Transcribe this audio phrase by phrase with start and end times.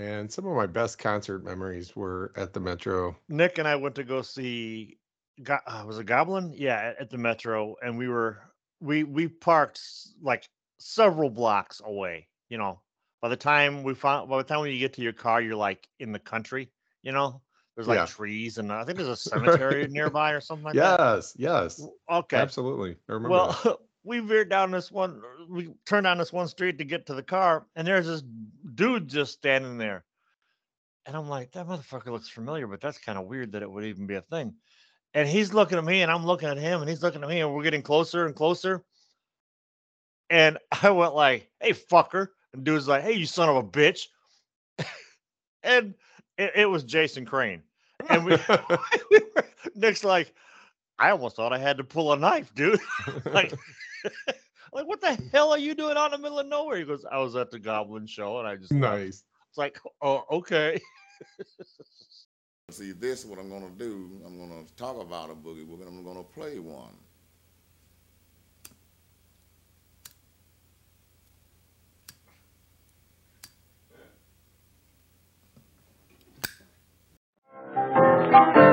[0.00, 3.14] And some of my best concert memories were at the Metro.
[3.28, 4.96] Nick and I went to go see.
[5.42, 6.54] Go- uh, was it Goblin?
[6.56, 8.38] Yeah, at, the Metro, and we were
[8.80, 9.82] we we parked
[10.22, 12.28] like several blocks away.
[12.48, 12.80] You know,
[13.20, 15.54] by the time we found by the time when you get to your car, you're
[15.54, 16.70] like in the country.
[17.02, 17.42] You know,
[17.76, 18.06] there's like Yeah.
[18.06, 20.98] trees, and I think there's a cemetery nearby or something like that.
[20.98, 22.38] Yes, yes, Okay.
[22.38, 22.96] absolutely.
[23.06, 23.54] I remember.
[23.64, 25.20] Well, we veered down this one,
[25.50, 28.22] we turned down this one street to get to the car, and there's this
[28.80, 30.04] dude just standing there.
[31.04, 33.84] And I'm like, that motherfucker looks familiar, but that's kind of weird that it would
[33.84, 34.54] even be a thing.
[35.12, 37.42] And he's looking at me, and I'm looking at him, and he's looking at me,
[37.42, 38.82] and we're getting closer and closer.
[40.30, 44.06] And I went like, "Hey, fucker!" And dude's like, "Hey, you son of a bitch!"
[45.62, 45.94] and
[46.38, 47.62] it, it was Jason Crane.
[48.08, 48.30] And we,
[49.10, 49.44] we were,
[49.74, 50.32] Nick's like,
[50.98, 52.80] I almost thought I had to pull a knife, dude.
[53.26, 53.52] like,
[54.72, 56.78] like what the hell are you doing out in the middle of nowhere?
[56.78, 59.24] He goes, I was at the Goblin show, and I just left." nice.
[59.48, 60.80] It's like, oh, okay.
[62.70, 64.20] See, this is what I'm gonna do.
[64.24, 65.86] I'm gonna talk about a boogie woogie.
[65.86, 66.96] I'm gonna play one.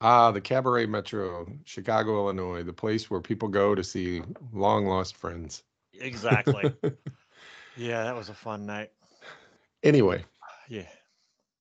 [0.00, 4.22] Ah, the Cabaret Metro, Chicago, Illinois, the place where people go to see
[4.52, 5.62] long lost friends.
[5.94, 6.70] Exactly.
[7.76, 8.90] yeah, that was a fun night.
[9.82, 10.22] anyway,
[10.68, 10.86] Yeah.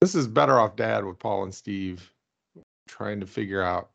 [0.02, 2.12] this is Better Off Dad with Paul and Steve
[2.88, 3.92] trying to figure out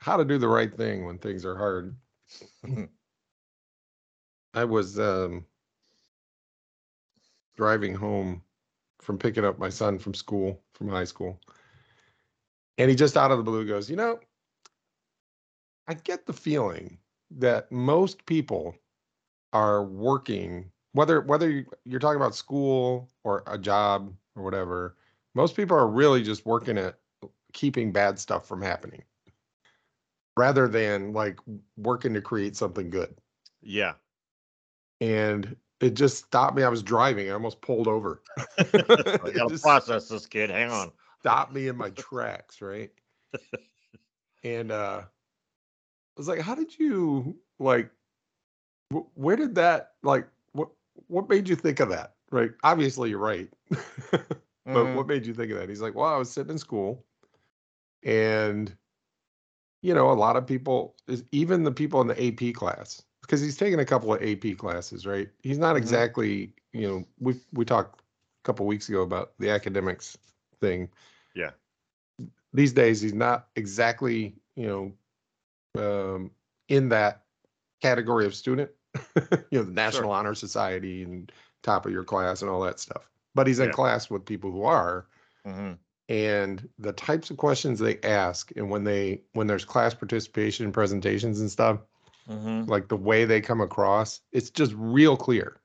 [0.00, 1.94] how to do the right thing when things are hard.
[4.54, 5.46] I was um,
[7.56, 8.42] driving home
[9.00, 11.40] from picking up my son from school, from high school.
[12.78, 14.20] And he just out of the blue goes, You know,
[15.86, 16.98] I get the feeling
[17.30, 18.76] that most people
[19.52, 24.96] are working, whether whether you- you're talking about school or a job or whatever,
[25.34, 26.98] most people are really just working at
[27.52, 29.02] keeping bad stuff from happening
[30.36, 31.38] rather than like
[31.76, 33.16] working to create something good
[33.62, 33.94] Yeah.
[35.00, 36.62] and it just stopped me.
[36.62, 37.28] I was driving.
[37.28, 38.22] I almost pulled over.
[38.58, 40.50] I gotta just process this kid.
[40.50, 40.92] Hang on.
[41.24, 42.90] Stopped me in my tracks, right?
[44.44, 45.02] and uh
[46.16, 47.90] I was like, "How did you like?
[48.92, 50.28] Wh- where did that like?
[50.52, 50.70] What
[51.08, 52.16] what made you think of that?
[52.30, 52.52] Right?
[52.62, 53.52] Obviously, you're right,
[54.72, 54.94] but Mhm.
[54.94, 57.04] what made you think of that?" He's like, "Well, I was sitting in school,
[58.04, 58.76] and
[59.82, 63.40] you know, a lot of people, is even the people in the AP class, because
[63.40, 65.28] he's taking a couple of AP classes, right?
[65.42, 65.76] He's not Mhm.
[65.76, 70.16] exactly, you know, we we talked a couple weeks ago about the academics
[70.60, 70.88] thing.
[72.54, 74.94] These days, he's not exactly, you
[75.76, 76.30] know, um,
[76.68, 77.24] in that
[77.82, 78.70] category of student.
[79.50, 81.32] you know, the National Honor Society and
[81.62, 83.10] top of your class and all that stuff.
[83.34, 83.72] But he's in Yeah.
[83.72, 85.08] class with people who are
[85.46, 85.78] Mhm.
[86.08, 90.74] and the types of questions they ask and when they when there's class participation and
[90.74, 91.80] presentations and stuff
[92.28, 92.68] Mhm.
[92.68, 95.60] like the way they come across it's just real clear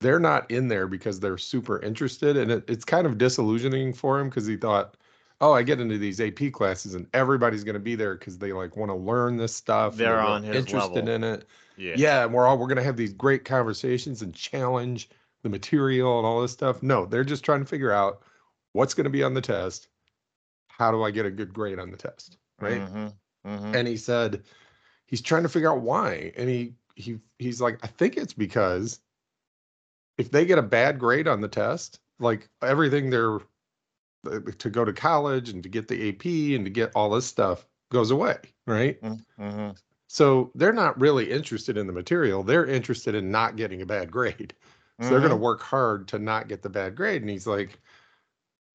[0.00, 4.20] they're not in there because they're super interested and it, it's kind of disillusioning for
[4.20, 4.96] him because he thought
[5.40, 8.52] oh i get into these ap classes and everybody's going to be there because they
[8.52, 11.08] like want to learn this stuff They're on his interested level.
[11.14, 11.94] in it Yeah.
[11.96, 15.08] yeah and we're all we're going to have these great conversations and challenge
[15.42, 18.22] the material and all this stuff no they're just trying to figure out
[18.72, 19.88] what's going to be on the test
[20.68, 23.12] how do i get a good grade on the test right Mhm.
[23.46, 23.74] Mhm.
[23.76, 24.42] and he said
[25.06, 29.00] he's trying to figure out why and he he he's like i think it's because
[30.18, 33.38] if they get a bad grade on the test like everything they're
[34.26, 37.26] Uh, to go to college and to get the ap and to get all this
[37.26, 38.36] stuff goes away
[38.66, 39.00] right?
[39.00, 39.76] Mhm.
[40.08, 42.42] so they're not really interested in the material.
[42.42, 44.54] They're interested in not getting a bad grade.
[44.98, 45.44] So they're going to mm-hmm.
[45.44, 47.20] work hard to not get the bad grade.
[47.20, 47.78] And he's like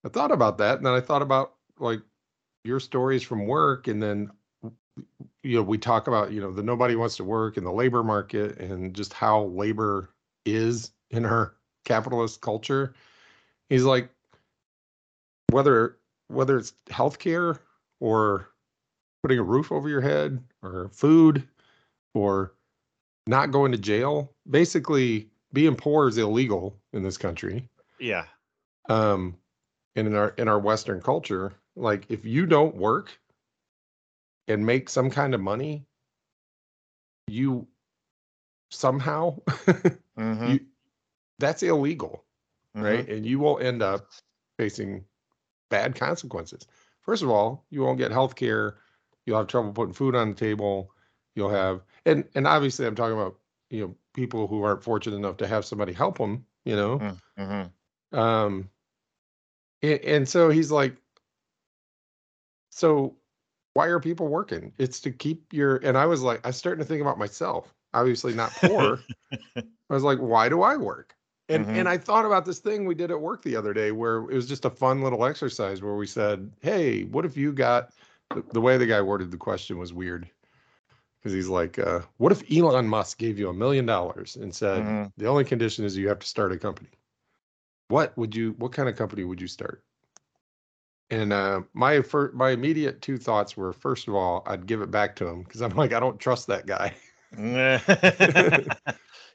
[0.05, 1.99] i thought about that and then i thought about like
[2.63, 4.31] your stories from work and then
[5.41, 8.03] you know we talk about you know the nobody wants to work in the labor
[8.03, 10.13] market and just how labor
[10.45, 11.55] is in our
[11.85, 12.93] capitalist culture.
[13.69, 14.09] He's like
[15.51, 17.59] whether whether it's healthcare
[17.99, 18.49] or
[19.23, 21.47] putting a roof over your head or food
[22.13, 22.53] or
[23.27, 27.67] not going to jail basically being poor is illegal in this country
[27.99, 28.25] Yeah.
[28.89, 29.37] Um,
[29.95, 33.19] and in our in our Western culture, like if you don't work
[34.47, 35.85] and make some kind of money,
[37.27, 37.67] you
[38.71, 39.37] somehow
[40.17, 40.59] hmm you
[41.39, 42.25] that's illegal,
[42.75, 42.85] Mm-hmm.
[42.85, 43.09] right?
[43.09, 44.09] And you will end up
[44.57, 45.03] facing
[45.71, 46.67] bad consequences.
[47.01, 48.77] First of all, you won't get health care,
[49.25, 50.93] you'll have trouble putting food on the table,
[51.35, 53.39] you'll have and and obviously I'm talking about,
[53.71, 57.05] you know, people who aren't fortunate enough to have somebody help them, you know.
[57.37, 57.63] hmm
[58.13, 58.69] Um,
[59.81, 60.97] and, and so he's like,
[62.71, 63.17] so
[63.73, 64.73] why are people working?
[64.79, 67.73] It's to keep your, and I was like, I was starting to think about myself,
[67.93, 69.07] obviously not poor.
[69.89, 71.15] I was like, why do I work?
[71.51, 71.75] And, Mhm.
[71.75, 74.33] and I thought about this thing we did at work the other day where it
[74.33, 77.93] was just a fun little exercise where we said, Hey, what if you got
[78.33, 80.29] the, the way the guy worded the question was weird.
[81.23, 84.83] Cause he's like, uh, what if Elon Musk gave you a million dollars and said,
[84.83, 85.11] Mhm.
[85.17, 86.89] the only condition is you have to start a company?
[87.89, 89.83] What would you, what kind of company would you start?
[91.11, 94.89] And uh, my fir- my immediate two thoughts were, first of all, I'd give it
[94.89, 96.93] back to him because I'm like, I don't trust that guy.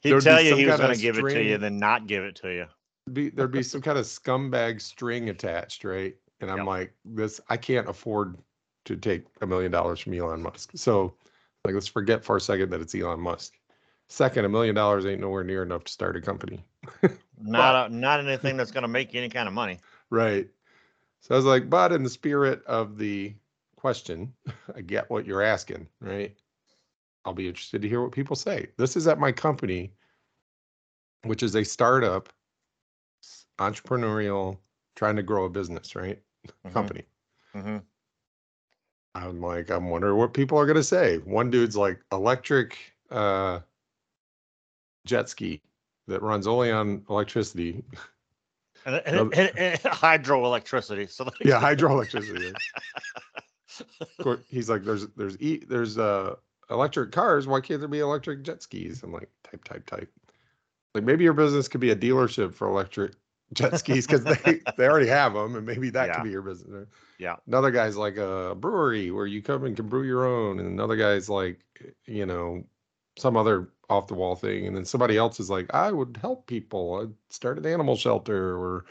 [0.03, 2.37] He'd tell you he was going to give it to you, then not give it
[2.37, 2.67] to you.
[3.13, 6.15] Be, there'd be some kind of scumbag string attached, right?
[6.41, 6.67] And I'm Yep.
[6.67, 8.37] like, this, I can't afford
[8.85, 10.73] to take a million dollars from Elon Musk.
[10.75, 11.15] So,
[11.65, 13.55] like, let's forget for a second that it's Elon Musk.
[14.09, 16.65] Second, a million dollars ain't nowhere near enough to start a company.
[17.39, 19.79] Not a, not anything that's going to make you any kind of money.
[20.09, 20.49] Right.
[21.21, 23.35] So I was like, but in the spirit of the
[23.77, 24.33] question,
[24.77, 26.35] I get what you're asking, right?
[27.27, 28.69] I'll be interested to hear what people say.
[28.79, 29.93] This is at my company,
[31.25, 32.33] which is a startup,
[33.59, 34.59] entrepreneurial,
[34.95, 36.23] trying to grow a business, right?
[36.65, 37.03] Mhm, Company.
[37.57, 37.83] mhm.
[39.17, 41.19] I'm like, I'm wondering what people are gonna say.
[41.19, 42.79] One dude's like electric
[43.11, 43.59] uh
[45.05, 45.61] jet ski
[46.07, 47.83] that runs only on electricity.
[48.85, 51.11] And, and, Another- and- and hydroelectricity.
[51.11, 52.55] So Yeah, hydroelectricity.
[54.49, 56.37] He's like, there's there's e there's uh
[56.71, 57.47] electric cars.
[57.47, 59.03] Why can't there be electric jet skis?
[59.03, 60.13] I'm like, type type type.
[60.95, 63.15] Like maybe your business could be a dealership for electric
[63.53, 66.15] jet skis because they they already have them, and maybe that Yeah.
[66.15, 66.89] could be your business.
[67.19, 67.37] Yeah.
[67.47, 70.97] Another guy's like a brewery where you come and can brew your own, and another
[70.97, 71.61] guy's like,
[72.07, 72.65] you know,
[73.19, 76.47] some other off the wall thing, and then somebody else is like, I would help
[76.47, 77.01] people.
[77.03, 78.85] I'd start an animal shelter or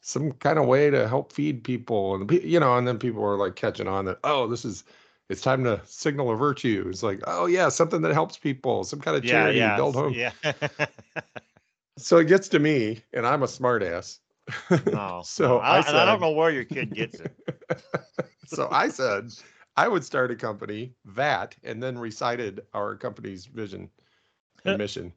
[0.00, 3.36] some kind of way to help feed people and you know and then people are
[3.36, 4.84] like catching on that oh this is
[5.30, 9.00] it's time to signal a virtue it's like oh yeah something that helps people some
[9.00, 10.32] kind of charity yeah, build s- home yeah.
[11.98, 14.20] so it gets to me and i'm a smartass
[14.84, 15.58] no, so.
[15.58, 17.34] I, I, and I don't know where your kid gets it.
[18.46, 19.32] so i said
[19.76, 23.90] i would start a company that and then recited our company's vision
[24.64, 25.12] and mission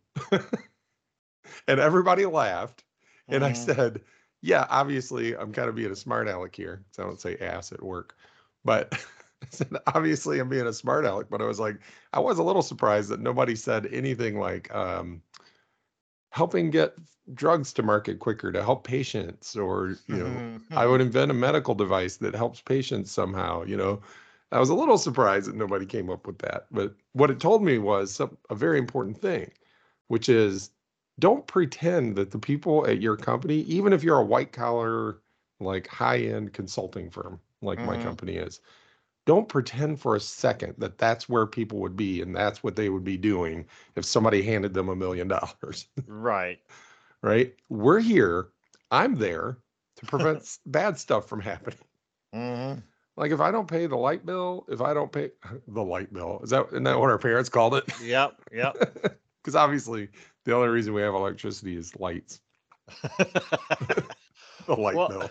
[1.68, 2.84] and everybody laughed
[3.32, 3.56] And I Mhm.
[3.56, 4.02] said,
[4.42, 6.86] yeah, obviously I'm kind of being a smart aleck here.
[6.92, 8.16] So I don't say ass at work,
[8.66, 8.94] but
[9.52, 11.80] I said, obviously I'm being a smart aleck, but I was like,
[12.14, 15.24] I was a little surprised that nobody said anything like, um,
[16.32, 16.96] helping get
[17.34, 20.88] drugs to market quicker to help patients or, you know, Mhm, I mhm.
[20.88, 24.02] would invent a medical device that helps patients somehow, you know.
[24.52, 26.68] I was a little surprised that nobody came up with that.
[26.72, 29.52] But what it told me was some, a very important thing,
[30.08, 30.72] which is
[31.20, 35.22] don't pretend that the people at your company, even if you're a white collar,
[35.60, 37.98] like high end consulting firm, like my Mhm.
[37.98, 38.60] company is,
[39.26, 42.90] don't pretend for a second that that's where people would be and that's what they
[42.90, 43.66] would be doing
[43.96, 46.60] if somebody handed them a million dollars Right.
[47.22, 47.54] right?
[47.70, 48.50] We're here.
[48.92, 49.58] I'm there
[49.98, 51.80] to prevent bad stuff from happening.
[52.34, 52.74] hmm
[53.16, 55.32] Like if I don't pay the light bill, if I don't pay
[55.68, 57.86] the light bill, is that isn't that what our parents called it?
[58.02, 58.36] Yep.
[58.52, 59.18] Yep.
[59.42, 60.10] Because obviously
[60.46, 62.40] the only reason we have electricity is lights.
[64.66, 65.30] The light well, bill.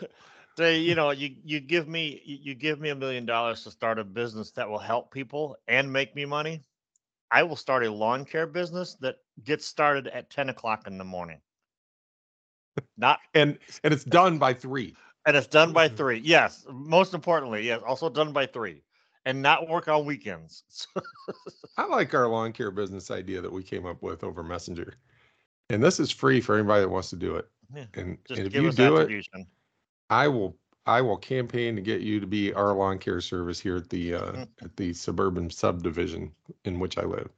[0.57, 3.71] Say you know you you give me you, you give me a million dollars to
[3.71, 6.63] start a business that will help people and make me money.
[7.31, 11.05] I will start a lawn care business that gets started at ten o'clock in the
[11.05, 11.41] morning.
[12.97, 14.97] Not And and it's done by three.
[15.27, 15.97] and it's done by Mhm.
[15.97, 16.19] three.
[16.19, 18.83] Yes, most importantly, yes, also done by three,
[19.25, 20.65] and not work on weekends.
[21.77, 24.95] I like our lawn care business idea that we came up with over Messenger.
[25.71, 27.51] And this is free for anybody that wants to do it.
[27.75, 29.47] Yeah, And, Just and if give you us do it, attribution.
[30.13, 33.77] I will I will campaign to get you to be our lawn care service here
[33.77, 36.33] at the uh, at the suburban subdivision
[36.67, 37.31] in which I live.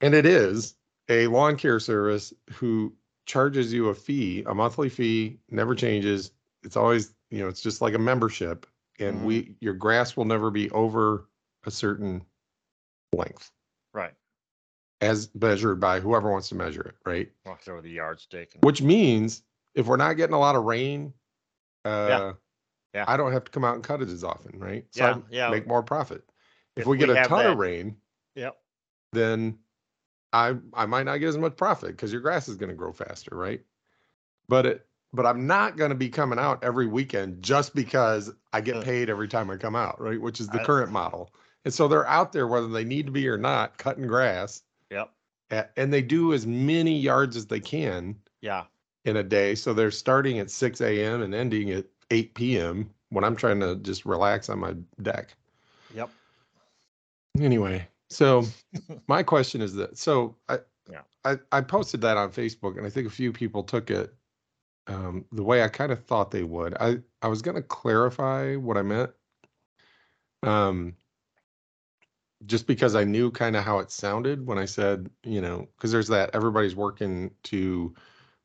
[0.00, 0.76] And it is
[1.08, 6.30] a lawn care service who charges you a fee, a monthly fee, never changes.
[6.62, 8.66] It's always, you know, it's just like a membership
[9.00, 9.24] and Mhm.
[9.24, 11.28] we your grass will never be over
[11.64, 12.24] a certain
[13.12, 13.50] length
[13.92, 14.14] Right.
[15.00, 17.32] as measured by whoever wants to measure it, right?
[17.44, 18.54] Walk there with a yardstick.
[18.54, 19.42] And, Which means
[19.76, 21.12] if we're not getting a lot of rain,
[21.84, 22.32] uh,
[22.94, 23.04] Yeah.
[23.06, 24.86] I don't have to come out and cut it as often, right?
[24.90, 25.50] So Yeah, I yeah.
[25.50, 26.24] make more profit.
[26.74, 27.96] If, If we get we a ton that- of rain,
[28.34, 28.58] Yep.
[29.12, 29.58] then
[30.32, 32.92] I I might not get as much profit because your grass is going to grow
[32.92, 33.62] faster, right?
[34.48, 38.60] But it but I'm not going to be coming out every weekend just because I
[38.60, 38.82] get Uh.
[38.82, 40.20] paid every time I come out, right?
[40.20, 41.32] Which is the I- current model.
[41.64, 45.10] And so they're out there whether they need to be or not cutting grass, Yep.
[45.50, 48.66] a- and they do as many yards as they can Yeah.
[49.06, 49.54] In a day.
[49.54, 51.22] So they're starting at 6 a.m.
[51.22, 52.90] and ending at 8 p.m.
[53.10, 55.34] when I'm trying to just relax on my deck.
[55.94, 56.10] Yep.
[57.40, 58.44] Anyway, so
[59.08, 60.58] my question is that so I
[60.90, 61.02] Yeah.
[61.24, 64.14] I, I posted that on Facebook and I think a few people took it
[64.88, 66.74] um, the way I kind of thought they would.
[66.80, 69.10] I I was going to clarify what I meant.
[70.42, 70.94] Um
[72.44, 75.90] just because I knew kind of how it sounded when I said, you know, because
[75.90, 77.94] there's that everybody's working to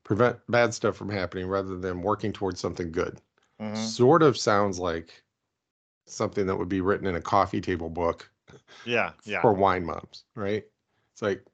[0.04, 3.22] prevent bad stuff from happening rather than working towards something good
[3.60, 3.78] Mhm.
[3.78, 5.24] sort of sounds like
[6.08, 8.30] something that would be written in a coffee table book
[8.86, 9.14] Yeah.
[9.24, 9.42] Yeah.
[9.42, 10.66] for wine moms, right?
[11.14, 11.46] It's like,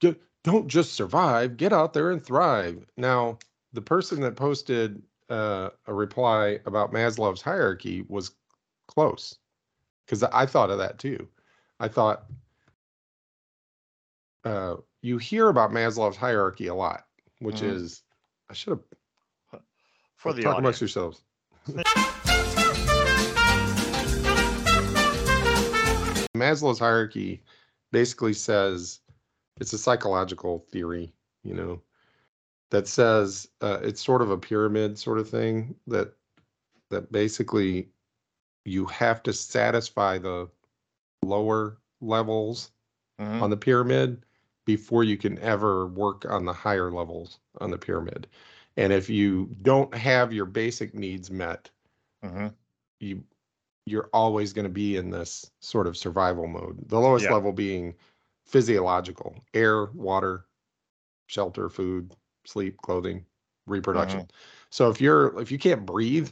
[0.00, 2.86] "Ju- don't just survive, get out there and thrive.
[2.96, 3.38] Now,
[3.72, 8.30] the person that posted uh, a reply about Maslow's hierarchy was
[8.86, 9.38] close
[10.06, 11.28] because I thought of that too.
[11.80, 12.24] I thought
[14.44, 17.06] uh, you hear about Maslow's hierarchy a lot,
[17.40, 17.74] which Mhm.
[17.74, 18.02] is,
[18.48, 19.62] I should have
[20.16, 20.58] For the talk audience.
[20.58, 21.22] amongst yourselves.
[26.36, 27.42] Maslow's hierarchy
[27.92, 29.00] basically says
[29.60, 31.80] it's a psychological theory, you know,
[32.70, 36.12] that says uh, it's sort of a pyramid sort of thing that
[36.90, 37.88] that basically
[38.64, 40.48] you have to satisfy the
[41.22, 42.70] lower levels
[43.20, 43.42] Mhm.
[43.42, 44.22] on the pyramid
[44.68, 48.28] before you can ever work on the higher levels on the pyramid.
[48.78, 51.70] And if you don't have your basic needs met,
[52.22, 52.56] Mhm.
[53.00, 53.24] you
[53.86, 56.88] you're always going to be in this sort of survival mode.
[56.88, 57.30] The lowest Yeah.
[57.30, 57.96] level being
[58.46, 60.46] physiological, air, water,
[61.28, 63.26] shelter, food, sleep, clothing,
[63.66, 64.30] reproduction.
[64.70, 66.30] So if you're if you can't breathe,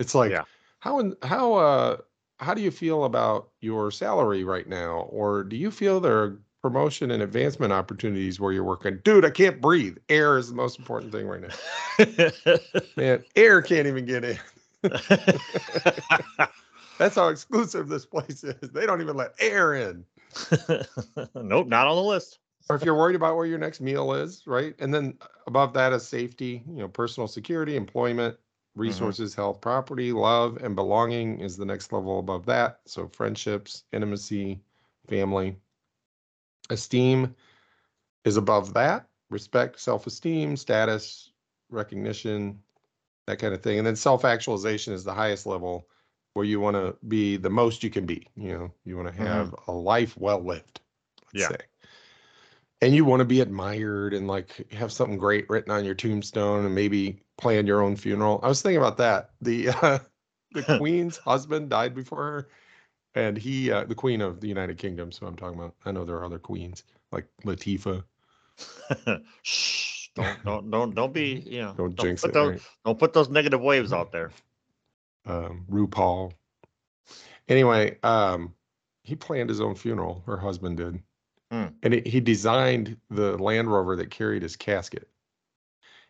[0.00, 0.44] it's like Yeah.
[0.80, 1.98] how in, how uh
[2.40, 6.42] how do you feel about your salary right now or do you feel there are
[6.62, 9.00] promotion and advancement opportunities where you're working?
[9.04, 9.96] Dude, I can't breathe.
[10.08, 11.48] Air is the most important thing right now.
[12.96, 14.38] Man, air can't even get in.
[16.98, 18.70] That's how exclusive this place is.
[18.70, 20.04] They don't even let air in.
[21.34, 22.38] nope, not on the list.
[22.68, 24.74] Or if you're worried about where your next meal is, right?
[24.78, 28.80] And then above that is safety, you know, personal security, employment, mm-hmm.
[28.80, 32.80] resources, health, property, love, and belonging is the next level above that.
[32.84, 34.60] So friendships, intimacy,
[35.08, 35.56] family.
[36.70, 37.34] Esteem
[38.24, 39.08] is above that.
[39.30, 41.32] Respect, self-esteem, status,
[41.70, 42.60] recognition,
[43.26, 43.78] that kind of thing.
[43.78, 45.88] And then self-actualization is the highest level
[46.34, 48.26] where you want to be the most you can be.
[48.36, 49.22] You know, you want to Mhm.
[49.22, 50.80] have a life well lived,
[51.26, 51.48] let's Yeah.
[51.48, 51.58] say.
[52.80, 56.64] And you want to be admired and like have something great written on your tombstone
[56.64, 58.40] and maybe plan your own funeral.
[58.42, 59.30] I was thinking about that.
[59.40, 59.98] The uh,
[60.52, 62.48] the queen's husband died before her,
[63.18, 65.12] and he uh, the queen of the United Kingdom.
[65.12, 65.74] So I'm talking about.
[65.84, 68.02] I know there are other queens like Latifah
[69.42, 72.34] Shh, don't don't don't don't be you know Don't jinx put it.
[72.34, 72.60] those right?
[72.84, 74.30] don't put those negative waves out there.
[75.26, 76.32] um, RuPaul.
[77.48, 78.54] Anyway, um,
[79.02, 80.22] he planned his own funeral.
[80.26, 81.00] Her husband did,
[81.50, 81.66] Hmm.
[81.82, 85.08] and he, he designed the Land Rover that carried his casket.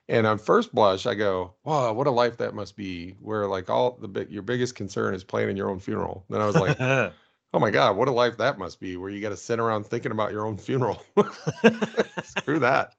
[0.08, 3.68] And on first blush, I go, "Wow, what a life that must be!" Where like
[3.70, 6.24] all the big, your biggest concern is planning your own funeral.
[6.30, 6.78] Then I was like,
[7.54, 9.86] "Oh my God, what a life that must be!" Where you got to sit around
[9.86, 11.02] thinking about your own funeral.
[12.22, 12.94] Screw that.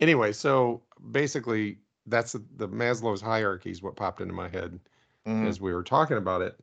[0.00, 4.78] Anyway, so basically, that's the, the Maslow's hierarchy is what popped into my head
[5.26, 5.48] Mhm.
[5.48, 6.58] as we were talking about it.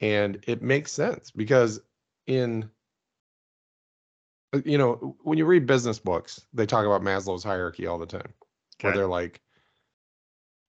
[0.00, 1.80] And it makes sense because
[2.26, 2.70] in
[4.52, 8.06] uh, you know, when you read business books, they talk about Maslow's hierarchy all the
[8.06, 8.32] time.
[8.82, 9.40] Where they're like,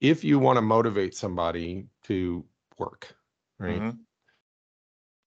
[0.01, 2.45] if you want to motivate somebody to
[2.77, 3.15] work,
[3.59, 3.99] right, Mhm.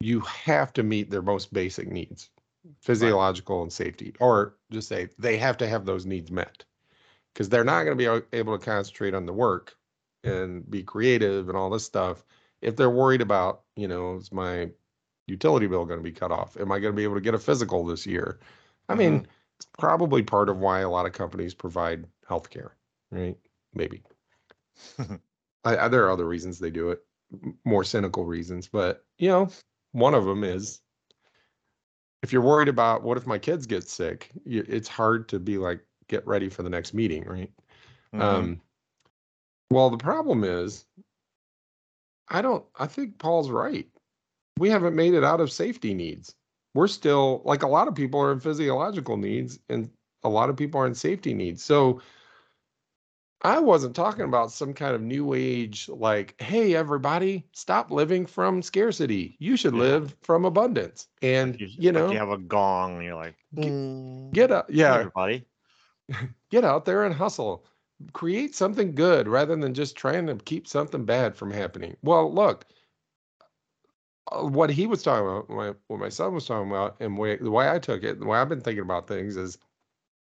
[0.00, 2.30] you have to meet their most basic needs,
[2.80, 6.64] physiological and safety, or just say they have to have those needs met
[7.32, 9.76] because they're not going to be able to concentrate on the work
[10.24, 12.24] and be creative and all this stuff
[12.62, 14.70] if they're worried about, you know, is my
[15.26, 16.56] utility bill going to be cut off?
[16.56, 18.40] Am I going to be able to get a physical this year?
[18.88, 19.28] I mean, it's
[19.78, 22.70] probably part of why a lot of companies provide healthcare,
[23.10, 23.36] right?
[23.74, 24.02] Maybe.
[25.64, 27.04] I, I, there are other reasons they do it,
[27.64, 29.48] more cynical reasons, but you know,
[29.92, 30.80] one of them is
[32.22, 35.58] if you're worried about what if my kids get sick, y- it's hard to be
[35.58, 37.52] like get ready for the next meeting, right?
[38.14, 38.20] Mhm.
[38.22, 38.60] Um,
[39.70, 40.86] Well, the problem is,
[42.28, 43.88] I don't, I think Paul's right.
[44.58, 46.34] We haven't made it out of safety needs.
[46.76, 49.90] We're still, like a lot of people are in physiological needs and
[50.22, 51.64] a lot of people are in safety needs.
[51.64, 52.00] So
[53.42, 58.60] I wasn't talking about some kind of new age, like, hey, everybody, stop living from
[58.62, 59.36] scarcity.
[59.38, 59.80] You should Yeah.
[59.80, 61.08] live from abundance.
[61.22, 63.62] And, You, you like know, you have a gong, and you're like, mm.
[63.62, 64.70] Get- "Boom." get up.
[64.70, 64.94] Hey, Yeah.
[64.96, 65.46] everybody.
[66.50, 67.64] get out there and hustle
[68.12, 72.66] create something good rather than just trying to keep something bad from happening well look
[74.32, 77.50] what he was talking about my, what my son was talking about and way, the
[77.50, 79.58] way i took it the way i've been thinking about things is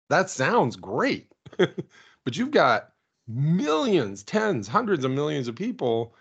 [0.09, 2.91] that sounds great but you've got
[3.27, 6.15] millions tens hundreds of millions of people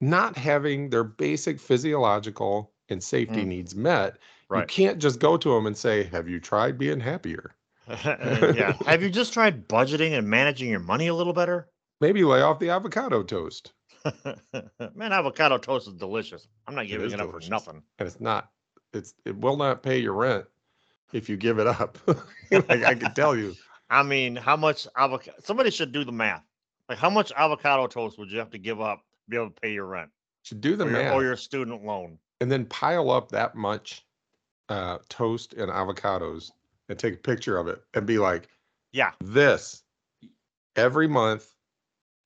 [0.00, 3.48] not having their basic physiological and safety Mm.
[3.48, 4.18] needs met
[4.54, 7.54] you can't just go to them and say have you tried being happier
[7.88, 8.74] yeah.
[8.86, 11.68] Have you just tried budgeting and managing your money a little better?
[12.00, 13.72] maybe lay off the avocado toast
[14.94, 16.48] Man, avocado toast is delicious.
[16.66, 17.48] I'm not giving is it, up delicious.
[17.48, 17.82] for nothing.
[17.98, 18.50] and it's not
[18.92, 20.44] it's it will not pay your rent
[21.12, 21.98] if you give it up
[22.50, 23.54] like i can tell you
[23.90, 25.36] I mean, how much avocado?
[25.44, 26.42] Somebody should do the math.
[26.88, 29.60] Like, how much avocado toast would you have to give up to be able to
[29.60, 30.10] pay your rent
[30.44, 32.18] should do the or, your, math or your student loan?
[32.40, 34.04] and then pile up that much
[34.70, 36.50] uh toast and avocados
[36.88, 38.48] and take a picture of it and be like
[38.92, 39.82] Yeah, this
[40.74, 41.54] every month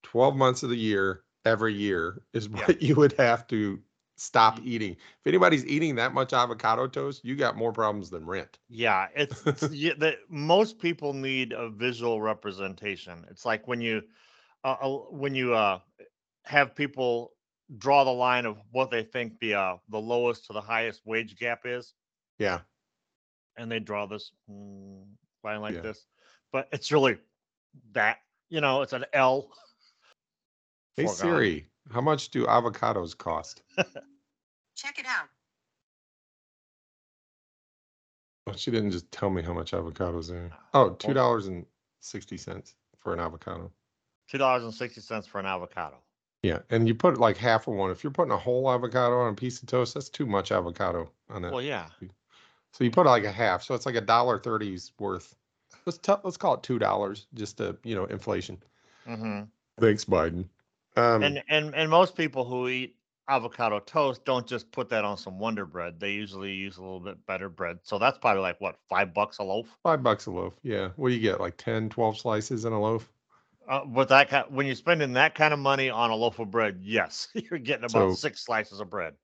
[0.05, 2.69] 12 months of the year every year is Yeah.
[2.69, 3.83] what you would have to
[4.17, 8.59] stop eating if anybody's eating that much avocado toast you got more problems than rent
[8.69, 9.09] yeah.
[9.15, 13.25] It's, it's yeah, the, most people need a visual representation.
[13.31, 14.03] It's like when you,
[14.65, 15.81] uh, uh, when you uh,
[16.45, 17.33] have people
[17.79, 21.37] draw the line of what they think the uh, the lowest to the highest wage
[21.37, 21.95] gap is.
[22.39, 22.61] yeah
[23.57, 25.05] and they draw this mm,
[25.45, 25.83] line like Yeah.
[25.83, 26.07] this,
[26.53, 27.19] but it's really
[27.93, 29.51] that you know it's an L.
[30.97, 33.63] hey siri how much do avocados cost
[34.77, 35.29] Check it out.
[38.47, 40.53] Well, she didn't just tell me how much avocados are.
[40.75, 41.65] Oh, two dollars and
[42.01, 43.73] sixty cents for an avocado.
[44.29, 45.97] Two dollars and sixty cents for an avocado.
[46.43, 47.91] Yeah, and you put like half of one.
[47.91, 51.11] If you're putting a whole avocado on a piece of toast, that's too much avocado
[51.31, 51.53] on it.
[51.53, 51.87] Well, yeah,
[52.73, 55.35] So you put like a half, so it's like a dollar thirty's worth.
[55.87, 58.63] Let's t- let's call it two dollars, just to you know inflation.
[59.07, 59.41] hmm
[59.81, 60.49] Thanks, Biden.
[60.97, 62.97] Um, and and and most people who eat
[63.29, 65.99] avocado toast don't just put that on some Wonder Bread.
[65.99, 67.79] They usually use a little bit better bread.
[67.83, 69.67] So that's probably like what five bucks a loaf.
[69.83, 70.55] five bucks a loaf.
[70.63, 71.41] Yeah, what do you get?
[71.41, 73.11] Like 10, 12 slices in a loaf.
[73.69, 76.51] Uh, with that kind, when you're spending that kind of money on a loaf of
[76.53, 79.15] bread, yes, you're getting about So- six slices of bread.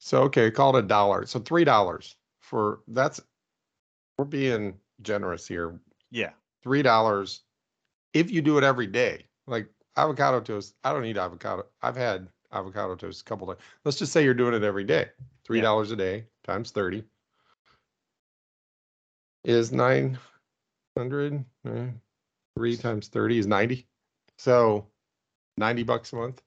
[0.00, 1.24] So okay, call it a dollar.
[1.26, 3.20] So three dollars for that's.
[4.18, 5.80] We're being generous here.
[6.10, 6.30] Yeah,
[6.62, 7.42] three dollars
[8.12, 9.26] if you do it every day.
[9.46, 11.66] Like avocado toast, I don't eat avocado.
[11.82, 13.58] I've had avocado toast a couple times.
[13.84, 15.08] Let's just say you're doing it every day.
[15.44, 17.04] Three dollars a day times thirty
[19.44, 20.18] is nine
[20.96, 21.44] hundred.
[21.66, 21.86] eh,
[22.56, 23.86] Three times thirty is ninety.
[24.38, 24.86] So
[25.58, 26.42] ninety bucks a month.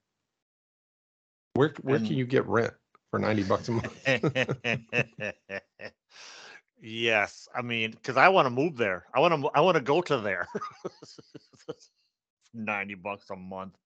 [1.53, 2.73] Where where And- can you get rent
[3.11, 3.93] for ninety bucks a month?
[6.81, 9.05] yes, I mean, because I want to move there.
[9.13, 9.49] I want to.
[9.49, 10.47] I want to go to there.
[12.57, 13.77] Ninety bucks a month.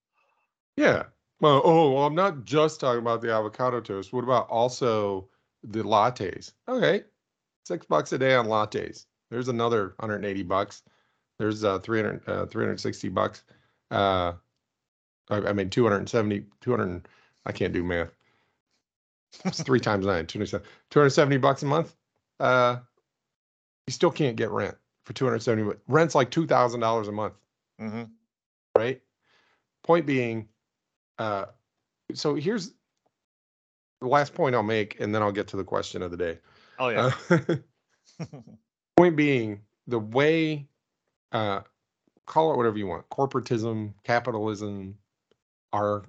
[0.78, 1.04] Yeah.
[1.42, 4.14] Well, oh, well, I'm not just talking about the avocado toast.
[4.14, 5.28] What about also
[5.64, 6.54] the lattes?
[6.70, 7.04] Okay.
[7.66, 9.06] Six bucks a day on lattes.
[9.30, 10.84] There's another 180 bucks.
[11.38, 13.44] There's uh 300 uh 360 bucks.
[13.90, 14.34] Uh
[15.30, 17.08] I, I mean 270 200
[17.46, 18.12] I can't do math.
[19.44, 21.94] It's three times nine, 270 270 bucks a month.
[22.40, 22.78] Uh
[23.88, 27.34] you still can't get rent for 270 bu- rent's like $2,000 a month
[27.80, 28.04] hmm
[28.82, 29.02] right?
[29.84, 30.48] Point being,
[31.18, 31.46] uh,
[32.14, 32.72] so here's
[34.02, 36.40] the last point I'll make, and then I'll get to the question of the day.
[36.80, 37.12] Oh yeah.
[37.30, 38.26] Uh,
[38.98, 40.68] point being, the way,
[41.32, 41.62] uh,
[42.26, 44.98] call it whatever you want, corporatism, capitalism,
[45.74, 46.04] our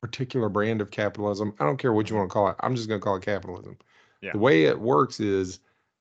[0.00, 1.54] particular brand of capitalism.
[1.60, 2.56] I don't care what you want to call it.
[2.60, 3.78] I'm just going to call it capitalism.
[4.20, 4.32] Yeah.
[4.32, 5.60] The way it works is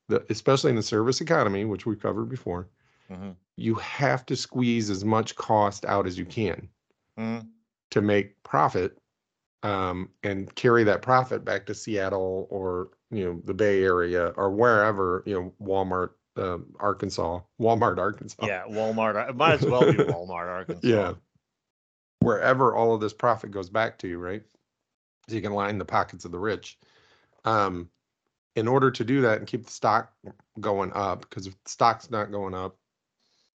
[0.10, 2.68] the, especially in the service economy, which we've covered before,
[3.08, 6.68] hmm you have to squeeze as much cost out as you can
[7.18, 7.40] hmm
[7.92, 8.98] to make profit
[9.64, 14.52] um, and carry that profit back to Seattle or you know the Bay Area or
[14.52, 18.46] wherever you know Walmart, um, Arkansas, Walmart, Arkansas.
[18.46, 19.30] Yeah, Walmart.
[19.30, 20.88] It might as well be Walmart, Arkansas.
[20.88, 21.14] Yeah.
[22.20, 24.44] Wherever all of this profit goes back to, you, right?
[25.28, 26.78] So you can line the pockets of the rich.
[27.46, 27.90] Um,
[28.56, 30.14] in order to do that and keep the stock
[30.60, 32.78] going up, because if the stock's not going up,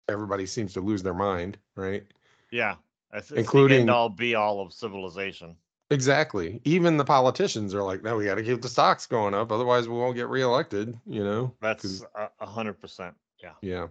[0.09, 2.05] everybody seems to lose their mind, right?
[2.51, 2.77] Yeah.
[3.13, 5.57] That's it's Including- the all be all of civilization.
[5.91, 6.61] Exactly.
[6.65, 9.89] Even the politicians are like, no, we got to keep the stocks going up, otherwise
[9.89, 10.99] we won't get reelected.
[11.07, 13.15] You know, That's a a hundred percent.
[13.43, 13.53] Yeah.
[13.63, 13.87] Yeah.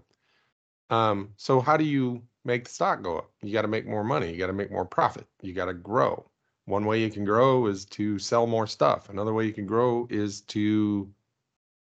[0.91, 3.31] Um, so how do you make the stock go up?
[3.41, 4.31] You got to make more money.
[4.31, 5.25] You got to make more profit.
[5.41, 6.29] You got to grow.
[6.65, 9.09] One way you can grow is to sell more stuff.
[9.09, 11.09] Another way you can grow is to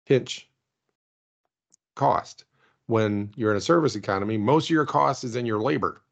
[0.06, 0.48] pinch
[1.94, 2.44] cost.
[2.86, 6.02] When you're in a service economy, most of your cost is in your labor,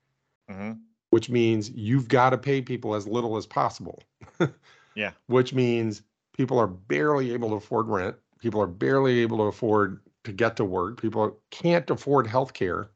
[0.49, 0.73] hmm
[1.11, 4.03] which means you've got to pay people as little as possible.
[4.95, 5.13] Yeah.
[5.27, 6.03] Which means
[6.37, 8.17] people are barely able to afford rent.
[8.41, 11.01] People are barely able to afford to get to work.
[11.01, 12.91] People can't afford health care.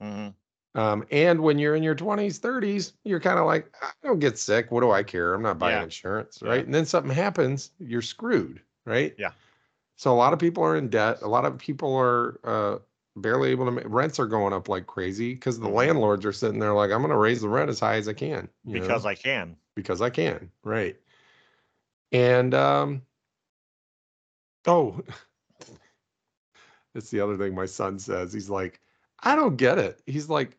[0.00, 0.28] hmm
[0.74, 4.38] Um, and when you're in your 20s, 30s, you're kind of like, I don't get
[4.38, 4.70] sick.
[4.70, 5.32] What do I care?
[5.34, 5.84] I'm not buying Yeah.
[5.84, 6.42] insurance.
[6.42, 6.50] Yeah.
[6.50, 6.64] Right.
[6.64, 8.60] And then something happens, you're screwed.
[8.84, 9.14] Right.
[9.18, 9.32] Yeah.
[9.96, 11.22] So a lot of people are in debt.
[11.22, 12.78] A lot of people are uh,
[13.16, 15.74] barely able to make rents are going up like crazy because the Mhm.
[15.74, 18.12] landlords are sitting there like, I'm going to raise the rent as high as I
[18.14, 18.48] can.
[18.66, 18.80] you know?
[18.80, 19.56] Because I can.
[19.74, 20.96] because I can, right?
[22.12, 23.02] And um
[24.66, 25.00] oh
[26.94, 28.32] that's the other thing my son says.
[28.32, 28.80] He's like,
[29.20, 30.02] I don't get it.
[30.06, 30.58] He's like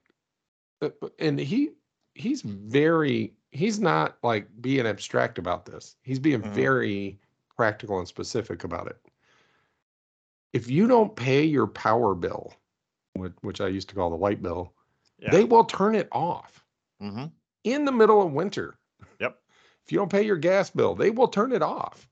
[0.82, 1.72] uh, uh, and he
[2.16, 5.96] he's very he's not like being abstract about this.
[6.04, 6.54] He's being Mhm.
[6.54, 7.20] very
[7.56, 8.98] practical and specific about it.
[10.54, 12.54] If you don't pay your power bill,
[13.14, 14.74] which, which I used to call the light bill,
[15.20, 15.32] Yeah.
[15.32, 16.64] they will turn it off
[17.00, 17.26] hmm
[17.64, 18.78] in the middle of winter.
[19.20, 19.38] Yep.
[19.86, 22.08] If you don't pay your gas bill, they will turn it off.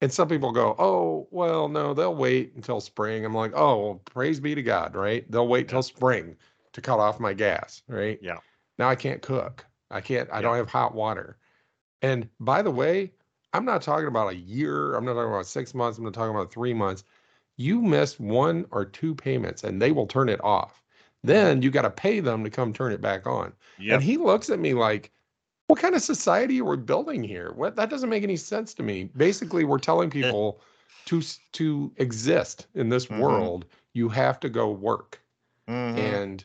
[0.00, 3.24] And some people go, oh, well, no, they'll wait until spring.
[3.24, 5.28] I'm like, oh, well, praise be to God, right?
[5.30, 6.36] They'll wait till spring
[6.72, 8.18] to cut off my gas, right?
[8.22, 8.38] Yeah.
[8.78, 9.64] Now I can't cook.
[9.90, 10.42] I can't, I Yeah.
[10.42, 11.38] don't have hot water.
[12.02, 13.12] And by the way,
[13.52, 14.94] I'm not talking about a year.
[14.94, 15.98] I'm not talking about six months.
[15.98, 17.04] I'm not talking about three months.
[17.58, 20.82] You missed one or two payments and they will turn it off.
[21.22, 23.52] Then you got to pay them to come turn it back on.
[23.78, 23.94] Yep.
[23.94, 25.12] And he looks at me like,
[25.68, 27.52] what kind of society are we building here?
[27.54, 29.04] What that doesn't make any sense to me.
[29.16, 30.60] Basically, we're telling people
[31.06, 33.16] to to exist in this Mhm.
[33.16, 35.22] world, you have to go work.
[35.66, 36.18] Mhm.
[36.18, 36.44] And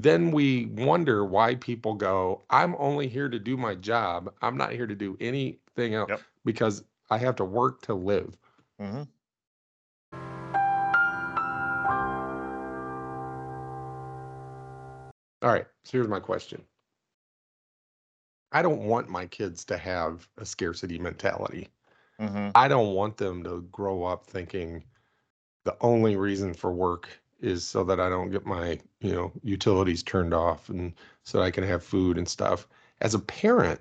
[0.00, 4.34] then we wonder why people go, I'm only here to do my job.
[4.42, 6.24] I'm not here to do anything else Yep.
[6.44, 8.38] because I have to work to live.
[8.78, 9.13] Mhm.
[15.44, 15.66] All right.
[15.84, 16.64] So here's my question.
[18.50, 21.68] I don't want my kids to have a scarcity mentality.
[22.18, 22.52] Mhm.
[22.54, 24.84] I don't want them to grow up thinking
[25.64, 27.08] the only reason for work
[27.40, 31.50] is so that I don't get my, you know, utilities turned off and so I
[31.50, 32.68] can have food and stuff.
[33.00, 33.80] As a parent,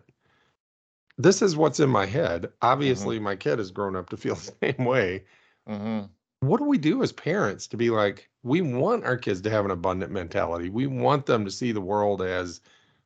[1.17, 2.51] this is what's in my head.
[2.61, 5.25] Obviously, my kid has grown up to feel the same way.
[5.67, 6.09] Mhm.
[6.41, 9.65] What do we do as parents to be like, we want our kids to have
[9.65, 10.69] an abundant mentality.
[10.69, 12.61] We want them to see the world as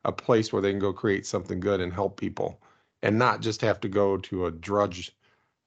[0.06, 2.62] a place where they can go create something good and help people
[3.04, 5.15] and not just have to go to a drudge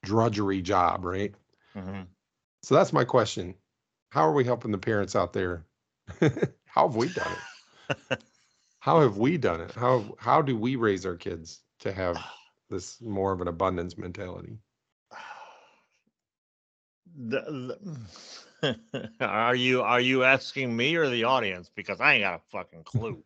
[0.02, 1.34] drudgery job, right?
[1.76, 2.08] Mhm.
[2.62, 3.54] So that's my question.
[4.10, 5.66] How are we helping the parents out there?
[6.64, 7.44] how have we done it?
[8.80, 9.72] How have we done it?
[9.74, 12.26] How how do we raise our kids to have
[12.68, 14.58] this more of an abundance mentality?
[17.14, 18.00] The- the-
[19.20, 21.70] are you are you asking me or the audience?
[21.74, 23.24] Because I ain't got a fucking clue.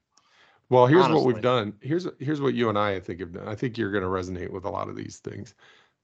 [0.70, 1.74] Well, here's what we've done.
[1.80, 3.48] Here's here's what you and I, I think have done.
[3.48, 5.54] I think you're going to resonate with a lot of these things.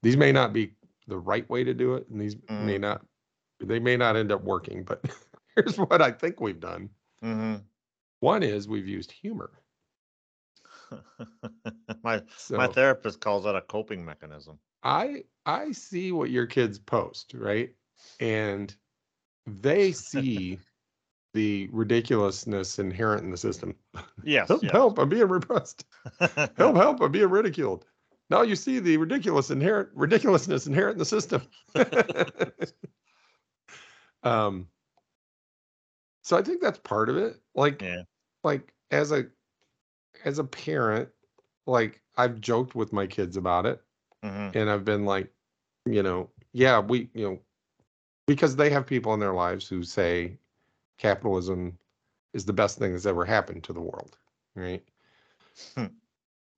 [0.03, 0.75] These may not be
[1.07, 2.81] the right way to do it, and these may Mhm.
[2.81, 3.05] not
[3.59, 4.83] they may not end up working.
[4.83, 5.05] But
[5.55, 6.89] here's what I think we've done.
[7.21, 7.55] hmm
[8.21, 9.63] One is we've used humor.
[12.03, 14.59] my So my therapist calls that a coping mechanism.
[14.83, 17.75] I I see what your kids post, right?
[18.19, 18.75] And
[19.45, 20.59] they see
[21.33, 23.75] the ridiculousness inherent in the system.
[24.23, 24.47] Yes.
[24.47, 24.71] Help, yes.
[24.71, 25.85] help, I'm being repressed.
[26.57, 27.85] Help, help, I'm being ridiculed.
[28.29, 31.41] Now you see the ridiculous inherent ridiculousness inherent in the system.
[34.23, 34.67] um
[36.23, 37.37] so I think that's part of it.
[37.55, 38.03] Like Yeah.
[38.43, 39.25] like as a
[40.25, 41.09] as a parent,
[41.67, 43.81] like I've joked with my kids about it
[44.23, 45.31] hmm and I've been like,
[45.85, 47.39] you know, yeah, we, you know,
[48.27, 50.39] because they have people in their lives who say
[50.97, 51.79] capitalism
[52.33, 54.17] is the best thing that's ever happened to the world,
[54.55, 54.85] right?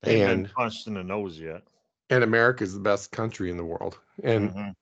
[0.06, 1.66] Ain't been And punched in the nose yet.
[2.10, 3.98] and America is the best country in the world.
[4.22, 4.74] And Mhm.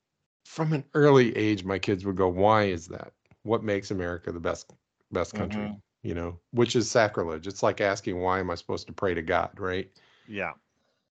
[0.46, 3.14] from an early age, my kids would go, "Why is that?
[3.44, 4.72] What makes America the best
[5.12, 5.82] best country?" Mhm.
[6.02, 7.46] You know, which is sacrilege.
[7.48, 9.92] It's like asking, "Why am I supposed to pray to God?" Right?
[10.26, 10.54] Yeah.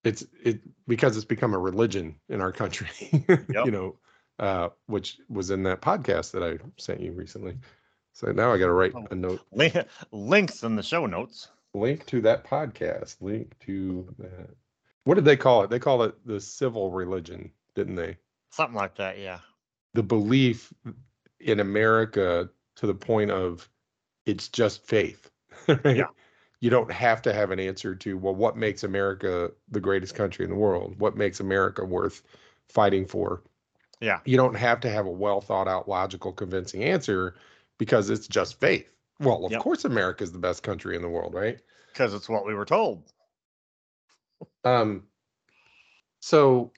[0.04, 2.90] it's it because it's become a religion in our country
[3.54, 3.64] Yep.
[3.64, 3.98] you know
[4.39, 7.58] uh which was in that podcast that i sent you recently
[8.13, 9.06] so now i got to write Oh.
[9.12, 9.76] a note Link,
[10.12, 11.50] links in the show notes.
[11.74, 13.17] link to that podcast.
[13.22, 14.50] Link to that.
[15.06, 15.70] What did they call it?
[15.70, 18.17] They call it the civil religion, didn't they?
[18.52, 19.17] Something like that.
[19.17, 19.39] Yeah.
[19.94, 20.72] The belief
[21.39, 23.67] in America to the point of
[24.26, 25.30] it's just faith.
[25.67, 25.98] Right?
[25.98, 26.08] Yeah.
[26.60, 30.44] You don't have to have an answer to, well, what makes America the greatest country
[30.46, 30.96] in the world?
[31.00, 32.22] What makes America worth
[32.70, 33.41] fighting for?
[34.02, 34.20] Yeah.
[34.26, 37.36] You don't have to have a well thought out, logical, convincing answer
[37.78, 38.88] because it's just faith.
[39.20, 39.62] Well, of Yep.
[39.62, 41.60] course, America is the best country in the world, right?
[41.94, 43.04] Because it's what we were told.
[44.64, 45.04] Um,
[46.20, 46.72] so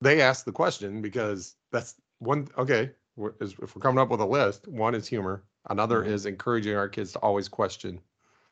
[0.00, 2.48] they asked the question because that's one.
[2.56, 6.08] Okay, we're- is- if we're coming up with a list, one is humor, another Mhm.
[6.08, 8.00] is encouraging our kids to always question.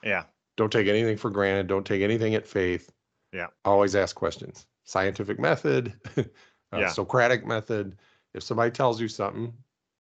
[0.02, 0.24] Yeah.
[0.56, 1.66] Don't take anything for granted.
[1.66, 2.92] Don't take anything at faith.
[3.32, 3.48] Yeah.
[3.64, 4.66] Always ask questions.
[4.84, 5.92] Scientific method,
[6.72, 6.88] uh, Yeah.
[6.88, 7.96] Socratic method.
[8.34, 9.52] If somebody tells you something,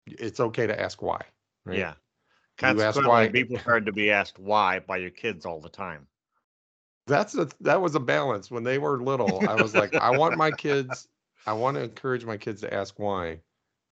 [0.07, 1.21] it's okay to ask why.
[1.65, 1.79] Right?
[1.79, 1.95] Yeah.
[2.63, 5.69] You ask Consequently, why- people prepared to be asked why by your kids all the
[5.69, 6.07] time.
[7.07, 10.37] that's a that was a balance when they were little i was like i want
[10.37, 11.09] my kids
[11.47, 13.39] i want to encourage my kids to ask why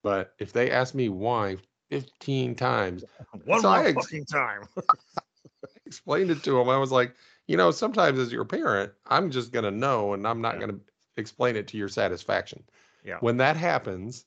[0.04, 1.56] but if they ask me why
[1.90, 3.04] 15 times
[3.44, 4.62] One So more ex- fucking time.
[4.78, 7.14] I explained it to them i was like
[7.48, 10.66] you know sometimes as your parent i'm just going to know and i'm not Yeah.
[10.66, 10.80] going to
[11.20, 12.62] explain it to your satisfaction
[13.04, 13.18] Yeah.
[13.20, 14.24] when that happens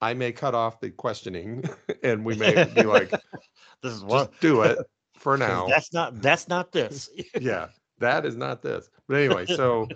[0.00, 1.64] i may cut off the questioning
[2.02, 3.10] and we may be like
[3.82, 4.78] This is what do it
[5.18, 7.10] for now That's not that's not this.
[7.40, 7.68] yeah,
[7.98, 8.90] that is not this.
[9.08, 9.88] But anyway, so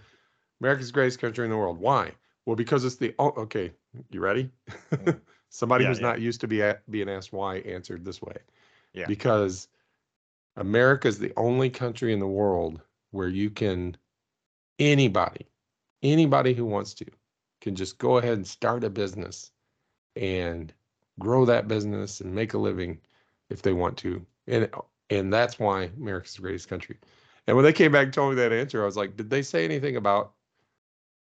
[0.60, 1.78] America's greatest country in the world.
[1.78, 2.12] Why?
[2.46, 3.72] Well, because it's the oh, okay.
[4.10, 4.50] You ready?
[4.92, 5.20] Mm.
[5.50, 6.06] Somebody Yeah, who's yeah.
[6.08, 8.36] not used to be a, being asked why answered this way.
[8.92, 9.06] Yeah.
[9.06, 9.68] Because
[10.56, 12.80] America is the only country in the world
[13.12, 13.96] where you can
[14.78, 15.46] anybody,
[16.12, 17.06] anybody who wants to,
[17.60, 19.50] can just go ahead and start a business
[20.14, 20.72] and
[21.18, 22.98] grow that business and make a living
[23.50, 24.24] if they want to.
[24.46, 24.70] And
[25.10, 26.98] and that's why America's the greatest country.
[27.46, 29.42] And when they came back and told me that answer, I was like, did they
[29.42, 30.32] say anything about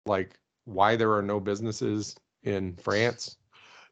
[0.06, 3.37] like why there are no businesses in France?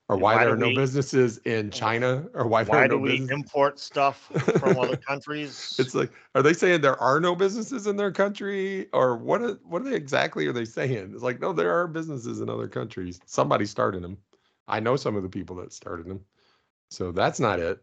[0.08, 2.26] Or why, Why there are no we- businesses in China?
[2.32, 3.30] Or why, there Why are do no we businesses?
[3.36, 5.74] import stuff from other countries?
[5.80, 9.42] It's like, are they saying there are no businesses in their country, or what?
[9.42, 11.10] Are, what are they exactly are they saying?
[11.12, 13.18] It's like, no, there are businesses in other countries.
[13.26, 14.16] Somebody started them.
[14.68, 16.20] I know some of the people that started them,
[16.90, 17.82] so that's not it.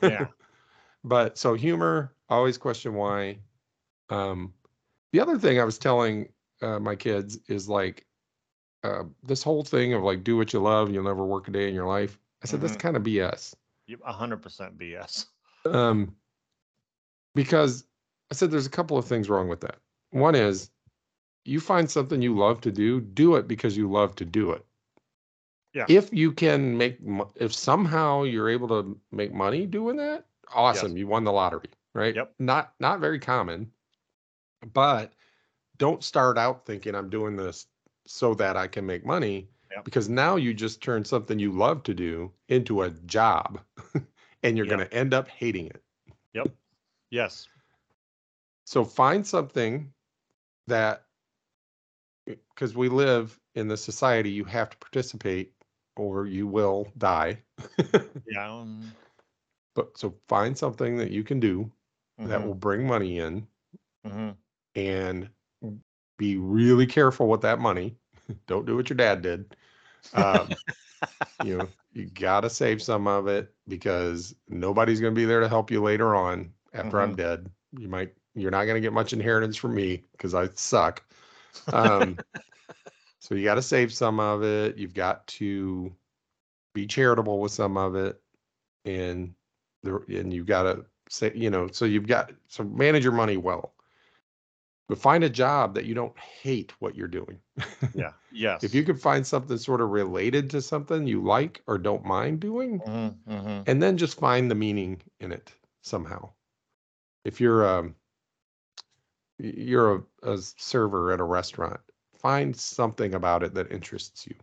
[0.00, 0.26] Yeah.
[1.04, 3.38] but so humor, always question why.
[4.10, 4.54] Um,
[5.12, 6.28] the other thing I was telling
[6.62, 8.06] uh, my kids is like
[8.84, 11.68] uh, this whole thing of like do what you love, you'll never work a day
[11.68, 12.18] in your life.
[12.42, 12.80] I said that's Mhm.
[12.80, 13.56] kind of BS.
[14.04, 15.26] Hundred percent BS.
[15.64, 16.14] Um,
[17.34, 17.86] because
[18.30, 19.76] I said there's a couple of things wrong with that.
[20.10, 20.70] One is
[21.44, 24.64] you find something you love to do, do it because you love to do it.
[25.72, 25.86] Yeah.
[25.88, 26.98] If you can make,
[27.36, 30.96] if somehow you're able to make money doing that, awesome.
[30.96, 32.14] You won the lottery, right?
[32.14, 32.34] Yep.
[32.38, 33.72] Not not very common,
[34.72, 35.12] but
[35.78, 37.66] don't start out thinking I'm doing this
[38.06, 39.84] so that I can make money Yep.
[39.84, 43.60] because now you just turn something you love to do into a job
[44.42, 44.76] and you're Yep.
[44.76, 45.82] going to end up hating it.
[46.34, 46.50] Yep.
[47.10, 47.48] Yes.
[48.64, 49.92] So find something
[50.66, 51.06] that
[52.26, 55.52] because we live in the society you have to participate
[55.96, 57.42] or you will die.
[58.26, 58.48] Yeah.
[58.50, 58.96] um,
[59.74, 61.70] but so find something that you can do
[62.24, 63.46] that mhm, will bring money in
[64.04, 64.36] mhm.
[64.74, 65.28] and
[66.16, 67.96] be really careful with that money.
[68.46, 69.56] Don't do what your dad did.
[70.14, 70.48] Um,
[71.44, 75.40] you know, you got to save some of it because nobody's going to be there
[75.40, 77.50] to help you later on after I'm dead.
[77.78, 81.02] You might, you're not going to get much inheritance from me because I suck.
[81.72, 82.18] Um,
[83.18, 84.76] so you got to save some of it.
[84.76, 85.94] You've got to
[86.74, 88.20] be charitable with some of it,
[88.84, 89.34] and
[89.82, 93.36] there, and you've got to say, you know, so you've got so manage your money
[93.36, 93.73] well.
[94.88, 97.40] But find a job that you don't hate what you're doing.
[97.94, 98.12] Yeah.
[98.12, 98.14] Yes.
[98.62, 102.40] If you can find something sort of related to something you like or don't mind
[102.40, 103.66] doing, Mhm, mhm.
[103.66, 106.32] and then just find the meaning in it somehow.
[107.24, 107.96] If you're um
[109.38, 111.80] you're a, a server at a restaurant,
[112.14, 114.34] find something about it that interests you.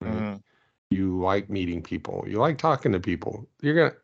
[0.00, 0.26] right?
[0.26, 0.42] Mhm.
[0.90, 2.24] You like meeting people.
[2.28, 3.48] You like talking to people.
[3.62, 3.96] You're gonna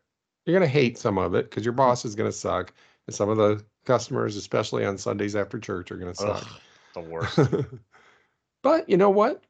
[0.45, 2.73] you're gonna hate some of it because your boss is gonna suck,
[3.07, 6.43] and some of the customers, especially on Sundays after church, are gonna suck.
[6.43, 6.47] Ugh,
[6.95, 7.39] the worst.
[8.63, 9.43] but you know what?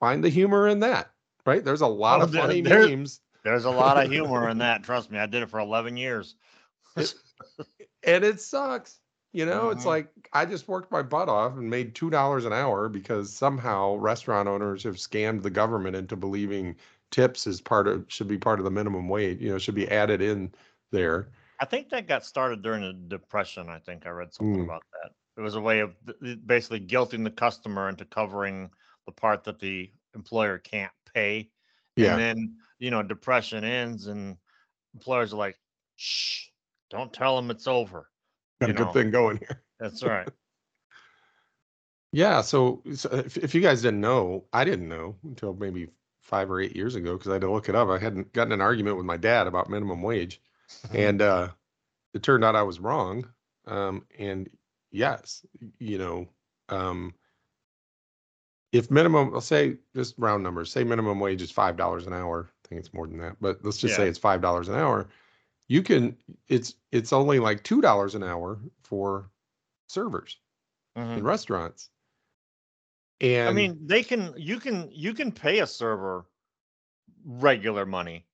[0.00, 1.10] Find the humor in that,
[1.46, 1.64] right?
[1.64, 4.58] There's a lot Oh, of there- funny there- memes, There's a lot of humor in
[4.58, 4.82] that.
[4.84, 6.34] Trust me, I did it for 11 years.
[6.96, 7.14] It-
[8.04, 8.98] and it sucks.
[9.34, 9.86] You know, it's Mhm.
[9.86, 13.94] like I just worked my butt off and made two dollars an hour because somehow
[13.96, 16.76] restaurant owners have scammed the government into believing
[17.10, 19.40] tips is part of should be part of the minimum wage.
[19.40, 20.52] You know, should be added in
[20.90, 21.28] there.
[21.62, 23.68] I think that got started during the depression.
[23.68, 24.64] I think I read something Mm.
[24.64, 25.12] about that.
[25.36, 25.94] It was a way of
[26.44, 28.68] basically guilting the customer into covering
[29.06, 31.52] the part that the employer can't pay.
[31.94, 32.14] Yeah.
[32.14, 34.36] And then, you know, depression ends and
[34.92, 35.56] employers are like,
[35.94, 36.48] shh,
[36.90, 38.10] don't tell them it's over.
[38.60, 39.62] Got a you good thing going here.
[39.78, 40.28] That's right.
[42.14, 42.42] Yeah.
[42.42, 45.88] So, so if, if you guys didn't know, I didn't know until maybe
[46.20, 47.88] five or eight years ago because I had to look it up.
[47.88, 50.42] I hadn't gotten an argument with my dad about minimum wage,
[50.94, 51.48] and uh,
[52.14, 53.28] it turned out I was wrong.
[53.66, 54.48] Um, and
[54.90, 55.44] yes,
[55.78, 56.28] you know,
[56.68, 57.14] um,
[58.72, 62.50] if minimum, let's say just round numbers, say minimum wage is five dollars an hour.
[62.64, 65.08] I think it's more than that, but let's just say it's five dollars an hour.
[65.68, 66.16] You can,
[66.48, 69.30] it's it's only like two dollars an hour for
[69.88, 70.38] servers
[70.96, 71.18] Mhm.
[71.18, 71.90] in restaurants.
[73.20, 76.26] And I mean, they can you can you can pay a server
[77.24, 78.26] regular money,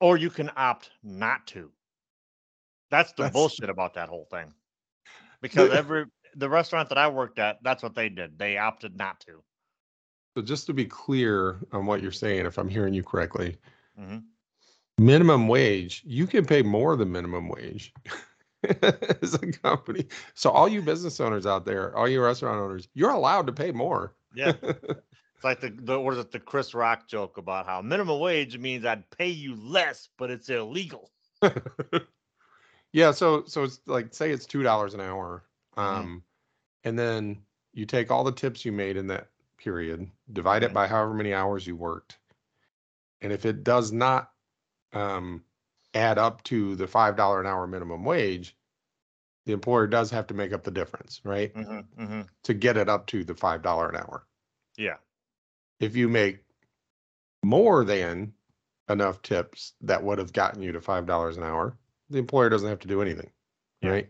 [0.00, 1.72] or you can opt not to.
[2.90, 4.52] That's the That's- bullshit about that whole thing.
[5.40, 6.04] Because every
[6.36, 8.38] the restaurant that I worked at, that's what they did.
[8.38, 9.42] They opted not to.
[10.36, 13.56] so just to be clear on what you're saying, if I'm hearing you correctly,
[13.98, 14.18] hmm
[14.98, 17.94] minimum wage, you can pay more than minimum wage
[19.22, 20.04] as a company.
[20.34, 23.72] So all you business owners out there, all you restaurant owners, you're allowed to pay
[23.72, 24.14] more.
[24.34, 26.32] Yeah, it's like the, the what is it?
[26.32, 30.50] The Chris Rock joke about how minimum wage means I'd pay you less, but it's
[30.50, 31.10] illegal.
[32.92, 35.44] yeah, so so it's like say it's two dollars an hour.
[35.84, 36.10] Mhm.
[36.10, 36.24] Um
[36.84, 40.88] and then you take all the tips you made in that period, divide it by
[40.88, 42.18] however many hours you worked.
[43.22, 44.34] And if it does not
[44.92, 45.44] um
[45.94, 48.56] add up to the five dollar an hour minimum wage,
[49.46, 51.54] the employer does have to make up the difference, right?
[51.54, 54.26] hmm hmm To get it up to the five dollar an hour.
[54.76, 54.96] Yeah,
[55.80, 56.44] If you make
[57.42, 58.34] more than
[58.88, 61.78] enough tips that would have gotten you to five dollars an hour,
[62.10, 63.30] the employer doesn't have to do anything.
[63.80, 63.90] Yeah.
[63.90, 64.08] Right.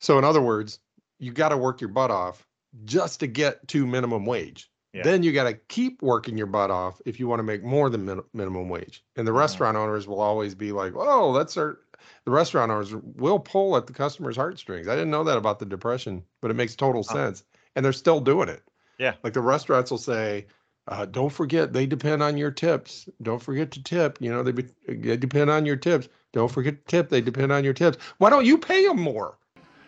[0.00, 0.80] So in other words,
[1.18, 2.46] you got to work your butt off
[2.84, 4.70] just to get to minimum wage.
[4.92, 5.02] Yeah.
[5.02, 7.90] Then you got to keep working your butt off if you want to make more
[7.90, 9.04] than min- minimum wage.
[9.16, 11.78] And the restaurant owners will always be like, "Oh, that's our."
[12.24, 14.88] The restaurant owners will pull at the customer's heartstrings.
[14.88, 17.14] I didn't know that about the depression, but it makes total Oh.
[17.14, 17.44] sense,
[17.76, 18.62] and they're still doing it.
[18.98, 19.14] Yeah.
[19.22, 20.46] Like the restaurants will say,
[20.86, 23.08] uh, "Don't forget, they depend on your tips.
[23.22, 24.18] Don't forget to tip.
[24.20, 26.08] You know, they, be, they depend on your tips.
[26.38, 27.08] Don't forget to tip.
[27.08, 27.98] They depend on your tips.
[28.18, 29.36] Why don't you pay them more?"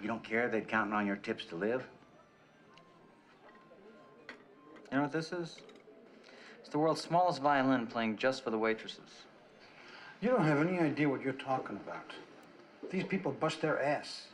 [0.02, 1.86] You don't care they're counting on your tips to live?
[4.90, 5.60] You know what this is?
[6.58, 9.26] It's the world's smallest violin playing just for the waitresses.
[10.20, 12.10] You don't have any idea what you're talking about.
[12.90, 14.26] These people bust their ass.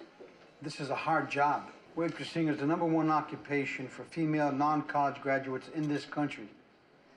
[0.62, 1.70] This is a hard job.
[1.98, 6.48] Waitressing is the number one occupation for female non-college graduates in this country.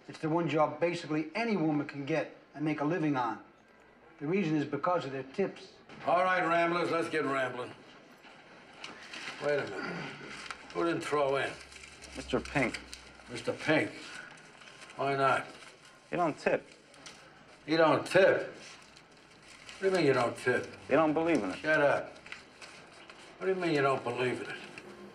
[0.09, 3.39] It's the one job basically any woman can get and make a living on.
[4.19, 5.61] The reason is because of their tips.
[6.05, 7.71] All right, Ramblers, let's get rambling.
[9.45, 9.73] Wait a minute.
[10.73, 11.49] Who didn't throw in?
[12.17, 12.43] Mr.
[12.43, 12.79] Pink,
[13.33, 13.57] Mr.
[13.65, 13.91] Pink.
[14.97, 15.45] Why not?
[16.11, 16.65] you don't tip.
[17.65, 18.53] You don't tip.
[19.79, 20.67] What do you mean you don't tip?
[20.89, 21.59] They don't believe in it.
[21.61, 22.13] Shut up.
[23.37, 24.55] What do you mean you don't believe in it?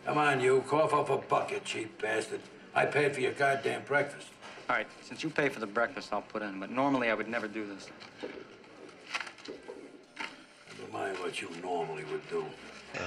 [0.06, 0.64] Come on, you.
[0.66, 2.40] Cough up a bucket, cheap bastard.
[2.74, 4.28] I paid for your goddamn breakfast.
[4.70, 7.28] All right, since you pay for the breakfast, I'll put in, but normally I would
[7.28, 7.90] never do this.
[10.94, 12.44] Never mind what you normally would do.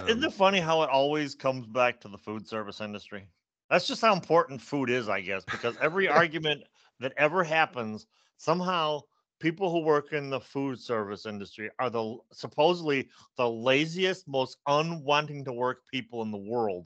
[0.08, 3.28] Isn't it funny how it always comes back to the food service industry?
[3.70, 6.64] That's just how important food is, I guess, because every argument
[7.00, 8.06] that ever happens,
[8.38, 9.02] somehow
[9.40, 15.46] people who work in the food service industry are the supposedly the laziest, most unwanting
[15.46, 16.86] to work people in the world.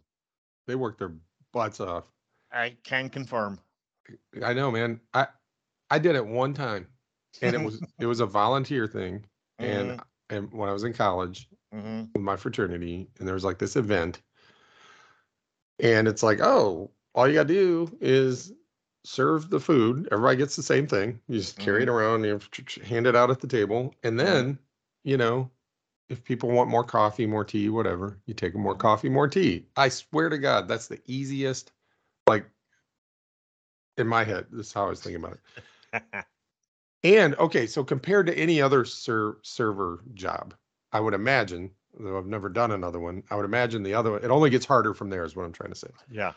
[0.67, 1.13] They work their
[1.51, 2.05] butts off.
[2.51, 3.59] I can confirm.
[4.43, 4.99] I know, man.
[5.13, 5.27] I
[5.89, 6.87] I did it one time,
[7.41, 9.25] and it was it was a volunteer thing,
[9.57, 10.03] and mm.
[10.31, 13.75] And when I was in college hmm with my fraternity, and there was like this
[13.75, 14.21] event,
[15.79, 18.53] and it's like, oh, all you gotta do is
[19.03, 20.07] serve the food.
[20.11, 21.19] Everybody gets the same thing.
[21.27, 22.39] You just carry it around, you
[22.83, 24.57] hand it out at the table, and then
[25.03, 25.49] you know.
[26.09, 29.65] If people want more coffee, more tea, whatever, you take them more coffee, more tea.
[29.77, 31.71] I swear to God, that's the easiest.
[32.27, 32.45] Like
[33.97, 35.37] in my head, this is how I was thinking about
[35.93, 36.03] it.
[37.03, 40.53] And okay, so compared to any other ser- server job,
[40.91, 44.23] I would imagine, though I've never done another one, I would imagine the other one,
[44.23, 45.89] it only gets harder from there, is what I'm trying to say.
[46.11, 46.33] yeah.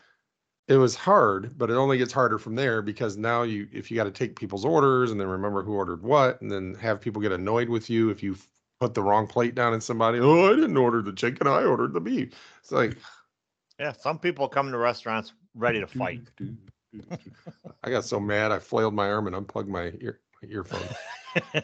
[0.67, 3.97] It was hard, but it only gets harder from there because now you, if you
[3.97, 7.21] got to take people's orders and then remember who ordered what, and then have people
[7.21, 8.35] get annoyed with you if you
[8.81, 11.93] put the wrong plate down in somebody, oh, I didn't order the chicken, I ordered
[11.93, 12.33] the beef.
[12.61, 12.97] It's like,
[13.79, 13.93] Yeah.
[13.93, 16.21] Some people come to restaurants ready to fight.
[17.83, 20.89] I got so mad, I flailed my arm and unplugged my ear, earphone.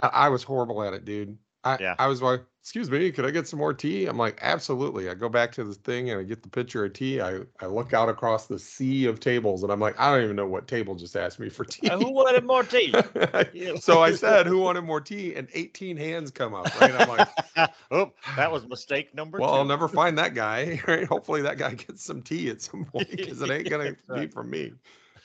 [0.00, 1.38] I, I was horrible at it, dude.
[1.64, 1.94] I, Yeah.
[1.98, 4.06] I was like, excuse me, could I get some more tea?
[4.06, 5.08] I'm like, absolutely.
[5.08, 7.20] I go back to the thing and I get the pitcher of tea.
[7.20, 10.36] I, I look out across the sea of tables and I'm like, I don't even
[10.36, 11.88] know what table just asked me for tea.
[11.88, 12.94] Uh, Who wanted more tea?
[13.80, 15.34] so I said, who wanted more tea?
[15.34, 16.94] And 18 hands come up, right?
[16.94, 17.28] I'm like,
[17.90, 19.56] oh, that was mistake number well, two.
[19.56, 21.06] I'll never find that guy, right?
[21.06, 24.50] Hopefully that guy gets some tea at some point because it ain't gonna be from
[24.50, 24.72] me.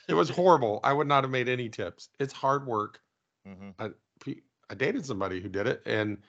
[0.08, 0.80] It was horrible.
[0.84, 2.10] I would not have made any tips.
[2.18, 3.00] It's hard work.
[3.46, 3.94] Mhm.
[4.20, 4.40] pe-
[4.70, 6.22] I dated somebody who did it, and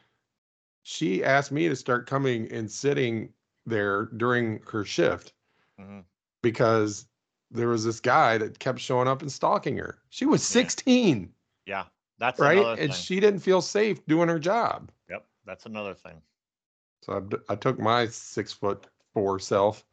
[0.84, 3.34] she asked me to start coming and sitting
[3.66, 5.34] there during her shift
[5.80, 6.04] Mhm.
[6.42, 7.08] because
[7.52, 10.02] there was this guy that kept showing up and stalking her.
[10.10, 11.34] She was 16,
[11.66, 11.86] Yeah,
[12.18, 12.80] that's right?
[12.80, 14.92] And she didn't feel safe doing her job.
[15.10, 16.22] Yep, that's another thing.
[17.02, 19.86] So I took my six foot four self,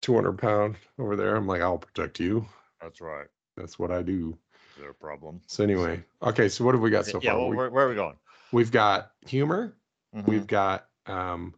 [0.00, 1.36] 200 pound over there.
[1.36, 2.48] I'm like, I'll protect you.
[2.80, 3.26] That's right.
[3.56, 4.36] That's what I do.
[4.76, 5.40] Is there a problem?
[5.46, 6.48] So anyway, okay.
[6.48, 7.40] So what have we got so yeah, far?
[7.40, 8.16] well, where, where are we going?
[8.52, 9.74] we've got humor.
[10.16, 10.26] Mhm.
[10.26, 11.54] We've got um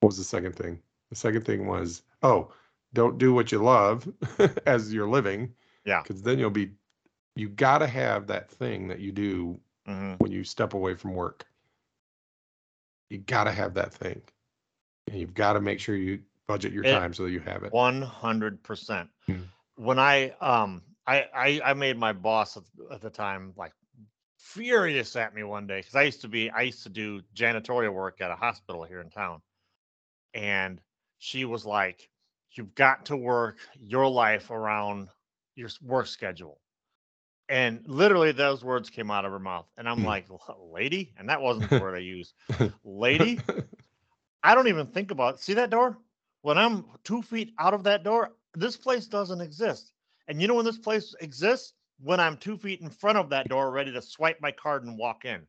[0.00, 0.80] what was the second thing?
[1.10, 2.52] The second thing was oh,
[2.94, 4.08] don't do what you love
[4.66, 5.52] as you're living.
[5.84, 6.02] Yeah.
[6.02, 6.70] Because then you'll be
[7.36, 9.58] you gotta have that thing that you do
[9.88, 10.20] Mhm.
[10.20, 11.46] when you step away from work.
[13.08, 14.22] You gotta have that thing.
[15.08, 17.64] And you've got to make sure you budget your It- time so that you have
[17.64, 17.72] it.
[17.72, 19.08] One hundred percent.
[19.80, 23.72] When I um I, I I made my boss at, at the time like
[24.36, 27.92] furious at me one day because I used to be I used to do janitorial
[27.94, 29.42] work at a hospital here in town,
[30.34, 30.80] and
[31.18, 32.10] she was like,
[32.52, 35.08] "You've got to work your life around
[35.56, 36.60] your work schedule."
[37.48, 40.12] And literally, those words came out of her mouth, and I'm Hmm.
[40.12, 40.26] like,
[40.58, 42.34] "Lady," and that wasn't the word I used.
[42.84, 43.46] Lady,
[44.42, 45.98] I don't even think about see that door?
[46.42, 49.92] When I'm two feet out of that door, this place doesn't exist.
[50.28, 51.74] And you know when this place exists?
[52.02, 54.96] When I'm two feet in front of that door, ready to swipe my card and
[54.98, 55.46] walk in.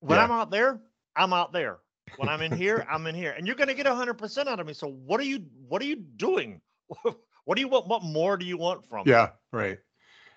[0.00, 0.24] When Yeah.
[0.24, 0.80] I'm out there,
[1.16, 1.78] I'm out there.
[2.16, 3.32] When I'm in here, I'm in here.
[3.32, 4.72] And you're gonna get hundred percent out of me.
[4.72, 6.60] So what are you what are you doing?
[7.02, 7.86] what do you want?
[7.88, 9.12] What more do you want from me?
[9.12, 9.78] Yeah, right.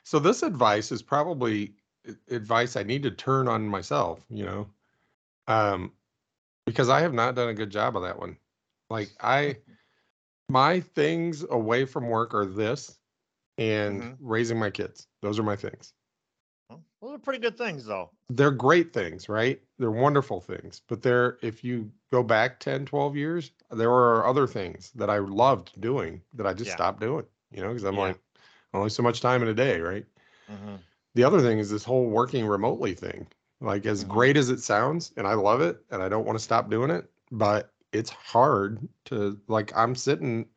[0.03, 1.75] So this advice is probably
[2.29, 4.67] advice I need to turn on myself, you know.
[5.47, 5.93] Um
[6.65, 8.37] because I have not done a good job of that one.
[8.89, 9.57] Like I
[10.49, 12.99] my things away from work are this
[13.57, 14.19] and Mhm.
[14.19, 15.07] raising my kids.
[15.21, 15.93] Those are my things.
[16.69, 18.15] Well, Those are pretty good things though.
[18.29, 19.61] They're great things, right?
[19.77, 20.81] They're wonderful things.
[20.87, 25.17] But they're if you go back 10, 12 years, there were other things that I
[25.19, 26.71] loved doing that I just Yeah.
[26.71, 27.97] stopped doing, you know, because I'm Yeah.
[27.97, 28.19] like
[28.73, 30.05] only so much time in a day, right?
[30.47, 30.85] Mhm.
[31.15, 33.27] the other thing is this whole working remotely thing.
[33.59, 34.03] Like as Mhm.
[34.03, 36.89] great as it sounds, and I love it, and I don't want to stop doing
[36.89, 40.47] it, but it's hard to like I'm sitting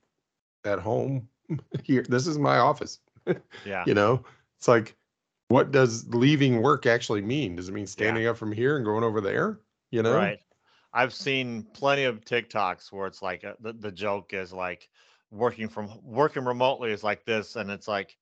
[0.64, 1.28] at home
[1.82, 2.05] here.
[2.09, 3.01] This is my office.
[3.64, 3.85] Yeah.
[3.87, 4.22] You know,
[4.59, 4.95] it's like,
[5.49, 7.57] what does leaving work actually mean?
[7.57, 9.61] Does it mean standing up from here and going over there?
[9.91, 10.39] You know, Right.
[10.93, 14.89] I've seen plenty of TikToks where it's like uh the, the joke is like
[15.30, 18.16] working from working remotely is like this, and it's like,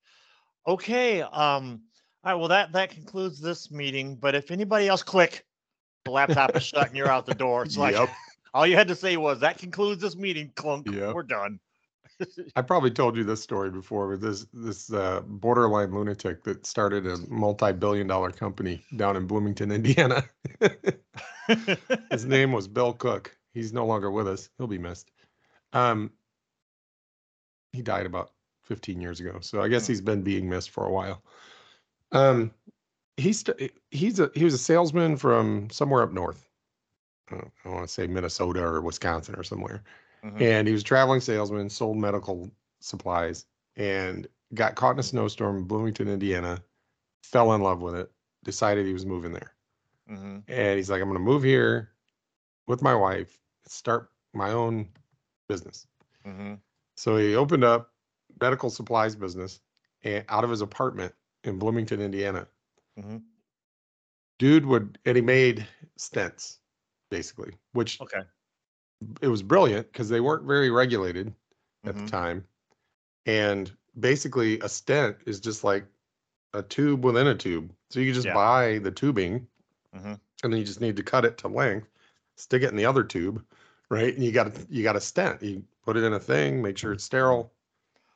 [0.67, 1.81] okay, um,
[2.23, 4.15] all right, well that that concludes this meeting.
[4.15, 5.45] But if anybody else click,
[6.05, 7.63] the laptop is shut and you're out the door.
[7.63, 8.09] It's like Yep.
[8.53, 10.51] All you had to say was that concludes this meeting.
[10.55, 11.13] Clunk, Yep.
[11.15, 11.59] we're done.
[12.55, 17.07] I probably told you this story before, but this this uh, borderline lunatic that started
[17.07, 20.23] a multi-billion dollar company down in Bloomington, Indiana.
[22.11, 23.35] His name was Bill Cook.
[23.53, 24.49] He's no longer with us.
[24.57, 25.11] He'll be missed.
[25.73, 26.11] Um,
[27.73, 28.31] he died about
[28.63, 29.93] 15 years ago, so I guess Hmm.
[29.93, 31.23] he's been being missed for a while.
[32.11, 32.51] Um,
[33.17, 33.43] he's
[33.91, 36.47] he's a he was a salesman from somewhere up north.
[37.31, 39.83] I want to say Minnesota or Wisconsin or somewhere,
[40.23, 40.41] Mhm.
[40.41, 43.45] and he was a traveling salesman, sold medical supplies,
[43.75, 46.63] and got caught in a snowstorm in Bloomington, Indiana.
[47.23, 48.11] Fell in love with it.
[48.43, 49.55] Decided he was moving there
[50.09, 50.43] Mhm.
[50.47, 51.93] and he's like, I'm going to move here
[52.67, 54.89] with my wife, start my own
[55.47, 55.87] business.
[56.25, 56.61] Mhm.
[56.95, 57.93] So he opened up
[58.41, 59.61] medical supplies business
[60.03, 62.47] and out of his apartment in Bloomington, Indiana.
[62.97, 63.23] Mhm.
[64.39, 65.67] Dude would, and he made
[65.97, 66.59] stents
[67.17, 68.23] basically, which Okay.
[69.21, 71.31] it was brilliant because they weren't very regulated
[71.85, 72.05] at Mhm.
[72.05, 72.47] the time.
[73.27, 75.85] And basically, a stent is just like
[76.53, 77.71] a tube within a tube.
[77.91, 78.33] So you can just Yeah.
[78.33, 79.47] buy the tubing
[79.95, 80.19] Mhm.
[80.43, 81.87] and then you just need to cut it to length,
[82.35, 83.45] stick it in the other tube,
[83.89, 84.13] right?
[84.15, 85.43] And you got you got a stent.
[85.43, 87.53] You put it in a thing, make sure it's sterile,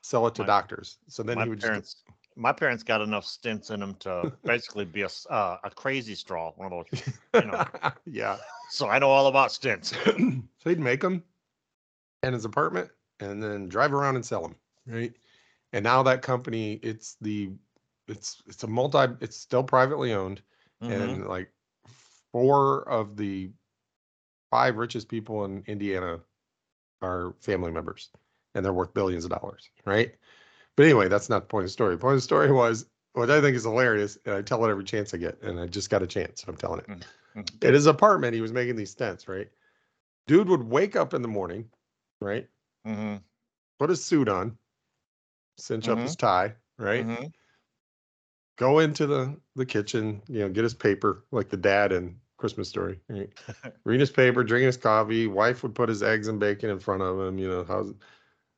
[0.01, 0.97] sell it to My- doctors.
[1.07, 2.03] So then my he would parents,
[2.37, 6.53] my parents got enough stints in them to basically be a uh, a crazy straw,
[6.55, 7.03] one of those.
[7.33, 7.65] you know.
[8.05, 8.37] yeah.
[8.69, 9.93] So I know all about stints.
[10.05, 11.23] so he'd make them
[12.23, 15.13] in his apartment and then drive around and sell them, right?
[15.73, 17.51] And now that company, it's the
[18.07, 20.41] it's it's a multi it's still privately owned.
[20.83, 20.91] Mhm.
[20.91, 21.51] and like
[22.31, 23.49] four of the
[24.51, 26.19] five richest people in Indiana
[27.01, 28.09] are family members,
[28.53, 30.15] and they're worth billions of dollars, right?
[30.77, 31.95] But anyway, that's not the point of the story.
[31.95, 34.69] The point of the story was what I think is hilarious, and I tell it
[34.69, 36.87] every chance I get, and I just got a chance, so I'm telling it.
[36.87, 37.03] Mhm.
[37.35, 37.67] Mhm.
[37.67, 39.49] At his apartment, he was making these stents, right?
[40.27, 41.69] Dude would wake up in the morning,
[42.21, 42.47] right?
[42.85, 43.17] Mm-hmm.
[43.79, 44.57] Put his suit on,
[45.57, 47.05] cinch up his tie, right?
[47.05, 47.33] Mhm.
[48.57, 52.67] go into the the kitchen, you know, get his paper like the dad in Christmas
[52.69, 52.99] Story.
[53.07, 53.29] Right?
[53.85, 55.27] Read his paper, drinking his coffee.
[55.27, 57.37] Wife would put his eggs and bacon in front of him.
[57.39, 57.93] You know, how's,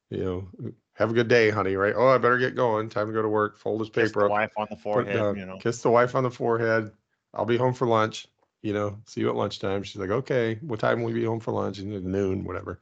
[0.10, 1.76] you know, have a good day, honey.
[1.76, 1.94] Right?
[1.96, 2.90] Oh, I better get going.
[2.90, 3.58] Time to go to work.
[3.58, 4.32] Fold his paper Kiss the up.
[4.32, 5.38] wife on the put forehead.
[5.38, 5.58] You know.
[5.58, 6.92] Kiss the wife on the forehead.
[7.34, 8.28] I'll be home for lunch.
[8.62, 9.84] You know, see you at lunchtime.
[9.84, 11.80] She's like, okay, what time will we be home for lunch?
[11.80, 12.80] And noon, whatever.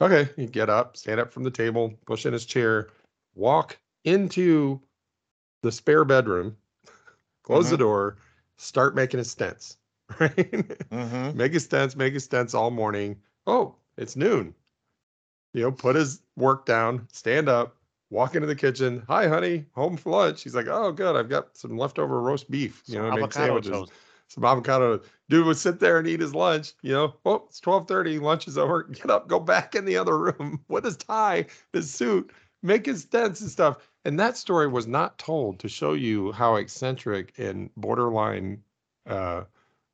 [0.00, 2.88] Okay, you get up, stand up from the table, push in his chair,
[3.34, 4.80] walk into
[5.62, 6.56] the spare bedroom,
[7.44, 8.16] close the door,
[8.58, 9.76] start making his stents.
[10.20, 10.36] Right?
[10.90, 11.34] Mhm.
[11.34, 13.20] make his stents, make his stents all morning.
[13.46, 14.54] Oh, it's noon.
[15.56, 17.76] You know, put his work down, stand up,
[18.10, 19.02] walk into the kitchen.
[19.08, 20.42] Hi, honey, home for lunch.
[20.42, 21.16] He's like, oh, good.
[21.16, 22.82] I've got some leftover roast beef.
[22.84, 23.70] You Some know, make sandwiches.
[23.70, 23.92] toast.
[24.28, 25.00] Some avocado.
[25.30, 26.74] Dude would sit there and eat his lunch.
[26.82, 28.18] You know, oh, it's twelve thirty.
[28.18, 28.82] Lunch is over.
[28.92, 32.30] Get up, go back in the other room with his tie, his suit,
[32.62, 33.78] make his stents and stuff.
[34.04, 38.62] And that story was not told to show you how eccentric and borderline
[39.06, 39.44] uh,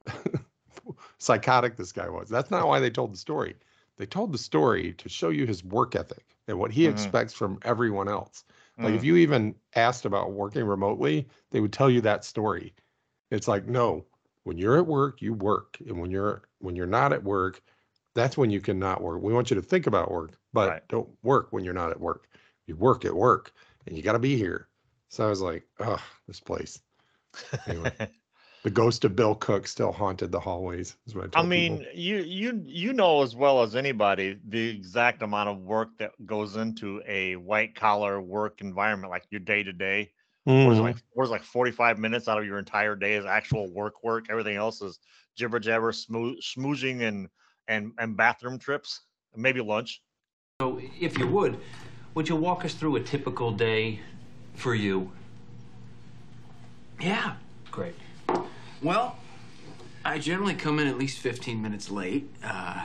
[1.18, 2.28] psychotic this guy was.
[2.28, 3.54] That's not why they told the story.
[4.03, 7.12] They told the story to show you his work ethic and what he Mhm.
[7.12, 8.44] expects from everyone else.
[8.82, 8.96] Like Mm.
[8.96, 12.74] if you even asked about working remotely, they would tell you that story.
[13.30, 14.07] It's like, no,
[14.42, 15.78] when you're at work, you work.
[15.86, 17.62] And when you're when you're not at work,
[18.16, 19.22] that's when you cannot work.
[19.22, 20.82] We want you to think about work, but Right.
[20.88, 22.28] don't work when you're not at work.
[22.66, 23.53] You work at work
[23.86, 24.68] and you gotta be here.
[25.11, 26.82] So I was like, oh, this place.
[27.66, 27.94] Anyway,
[28.62, 31.92] the ghost of Bill Cook still haunted the hallways, is what I I mean, people.
[31.94, 36.56] you you you know as well as anybody the exact amount of work that goes
[36.56, 40.12] into a white collar work environment, like your day to day.
[40.44, 41.04] Where's like mm-hmm.
[41.12, 44.26] where's like 45 minutes out of your entire day is actual work work.
[44.28, 44.98] Everything else is
[45.36, 47.28] jibber jabber, smoo- schmoozing and
[47.68, 49.02] and and bathroom trips,
[49.34, 50.02] and maybe lunch.
[50.60, 51.58] So, if you would,
[52.14, 54.00] would you walk us through a typical day
[54.54, 55.10] for you?
[57.00, 57.34] Yeah,
[57.70, 57.94] great.
[58.82, 59.16] Well,
[60.04, 62.28] I generally come in at least 15 minutes late.
[62.42, 62.84] Uh,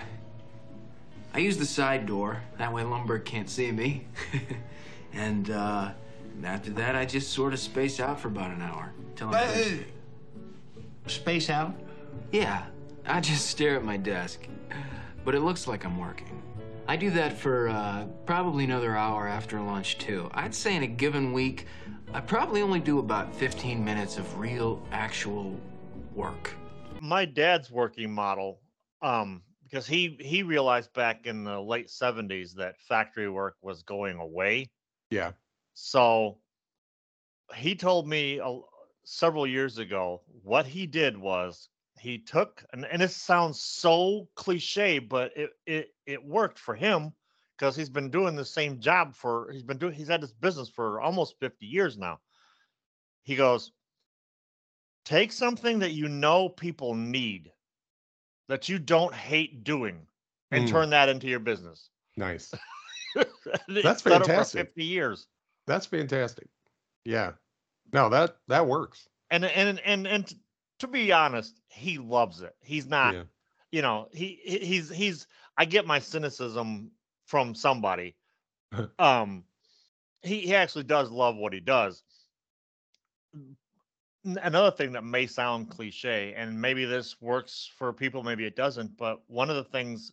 [1.34, 4.06] I use the side door, that way Lumbergh can't see me.
[5.14, 5.92] and uh,
[6.44, 8.94] after that, I just sort of space out for about an hour.
[9.22, 9.86] I'm finished.
[11.08, 11.74] Space out?
[12.32, 12.66] Yeah,
[13.08, 14.48] I just stare at my desk,
[15.26, 16.44] but it looks like I'm working.
[16.88, 20.30] I do that for uh, probably another hour after lunch, too.
[20.34, 21.66] I'd say in a given week,
[22.14, 25.60] I probably only do about 15 minutes of real, actual
[26.18, 26.52] work.
[27.00, 28.60] My dad's working model,
[29.04, 34.18] um, because he he realized back in the late 70s that factory work was going
[34.18, 34.72] away.
[35.12, 35.34] Yeah.
[35.76, 36.40] So
[37.56, 38.60] he told me a,
[39.06, 45.00] several years ago what he did was he took and, and this sounds so cliche,
[45.00, 47.12] but it it it worked for him
[47.58, 50.70] because he's been doing the same job for he's been doing he's had this business
[50.70, 52.20] for almost 50 years now.
[53.24, 53.72] He goes,
[55.08, 57.50] take something that you know people need
[58.50, 60.06] that you don't hate doing
[60.52, 60.70] and Mm.
[60.72, 61.90] turn that into your business.
[62.18, 62.54] Nice.
[63.70, 64.68] That's fantastic.
[64.68, 65.28] 50 years.
[65.66, 66.48] That's fantastic.
[67.06, 67.32] Yeah.
[67.94, 69.08] No, that that works.
[69.32, 70.34] and and and and
[70.80, 72.54] to be honest, he loves it.
[72.62, 73.24] He's not, Yeah.
[73.72, 75.28] you know, he he- he's he's.
[75.58, 76.92] I get my cynicism
[77.26, 78.16] from somebody.
[79.00, 79.46] um,
[80.22, 82.04] he he actually does love what he does.
[84.42, 88.98] Another thing that may sound cliche, and maybe this works for people, maybe it doesn't,
[88.98, 90.12] but one of the things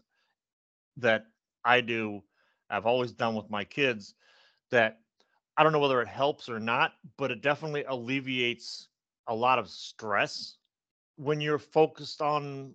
[0.99, 1.27] that
[1.65, 2.23] I do,
[2.71, 4.15] I've always done with my kids,
[4.71, 5.01] that
[5.57, 8.89] I don't know whether it helps or not, but it definitely alleviates
[9.27, 10.59] a lot of stress
[11.17, 12.75] when you're focused on,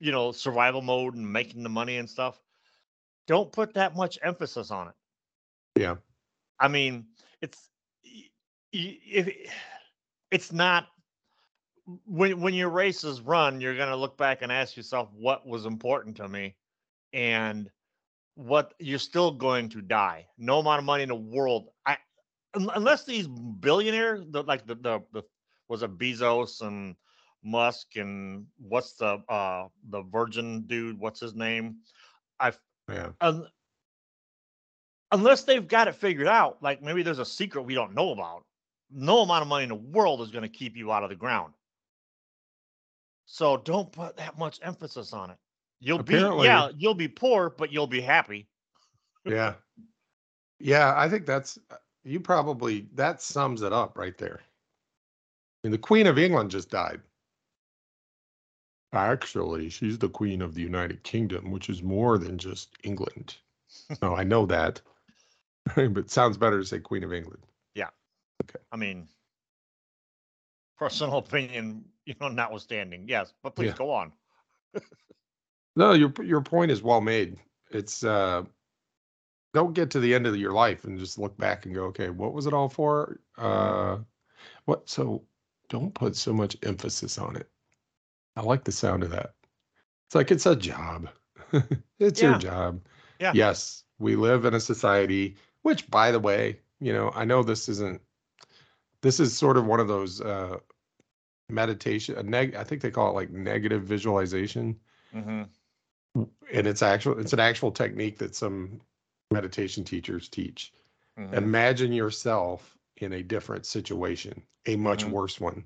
[0.00, 2.40] you know, survival mode and making the money and stuff.
[3.28, 4.94] Don't put that much emphasis on it.
[5.76, 5.96] Yeah.
[6.58, 7.06] I mean,
[7.40, 7.68] it's
[8.72, 9.28] if
[10.30, 10.88] it's not
[12.04, 15.66] when when your race is run, you're gonna look back and ask yourself what was
[15.66, 16.56] important to me,
[17.12, 17.70] and
[18.34, 20.26] what you're still going to die.
[20.38, 21.96] No amount of money in the world, I
[22.54, 25.22] unless these billionaires, the, like the, the the
[25.68, 26.96] was it Bezos and
[27.44, 30.98] Musk and what's the uh the Virgin dude?
[30.98, 31.76] What's his name?
[32.40, 32.52] I
[32.90, 33.10] Yeah.
[33.20, 33.46] un,
[35.12, 38.45] unless they've got it figured out, like maybe there's a secret we don't know about.
[38.90, 41.16] No amount of money in the world is going to keep you out of the
[41.16, 41.52] ground.
[43.26, 45.36] So don't put that much emphasis on it.
[45.80, 48.48] You'll Apparently- be yeah, you'll be poor, but you'll be happy.
[49.24, 49.54] Yeah.
[50.58, 54.40] Yeah, I think that's uh, you probably that sums it up right there.
[54.42, 57.00] I mean, the Queen of England just died.
[58.92, 63.36] Actually, she's the Queen of the United Kingdom, which is more than just England.
[64.02, 64.80] no, I know that.
[65.74, 67.42] but it sounds better to say Queen of England.
[68.72, 69.08] I mean,
[70.78, 73.08] personal opinion, you know, notwithstanding.
[73.08, 73.74] Yes, but please Yeah.
[73.74, 74.12] go on.
[75.76, 77.38] No, your your point is well made.
[77.70, 78.44] It's uh
[79.54, 82.10] don't get to the end of your life and just look back and go, okay,
[82.10, 83.20] what was it all for?
[83.38, 83.98] Uh
[84.66, 85.24] what so
[85.68, 87.50] don't put so much emphasis on it.
[88.36, 89.34] I like the sound of that.
[90.06, 91.10] It's like it's a job.
[91.98, 92.28] it's Yeah.
[92.28, 92.86] your job.
[93.20, 93.32] Yeah.
[93.34, 97.68] Yes, we live in a society, which by the way, you know, I know this
[97.68, 98.02] isn't
[99.06, 100.58] this is sort of one of those uh
[101.48, 104.80] meditation a neg I think they call it like negative visualization
[105.12, 105.44] hmm
[106.14, 108.80] and it's actual it's an actual technique that some
[109.30, 110.72] meditation teachers teach
[111.16, 111.36] Mhm.
[111.36, 115.12] imagine yourself in a different situation a much Mhm.
[115.12, 115.64] worse one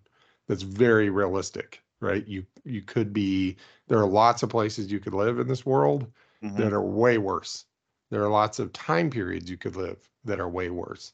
[0.48, 3.56] that's very realistic right you you could be
[3.88, 6.10] there are lots of places you could live in this world
[6.42, 6.56] Mhm.
[6.56, 7.66] that are way worse
[8.10, 11.12] there are lots of time periods you could live that are way worse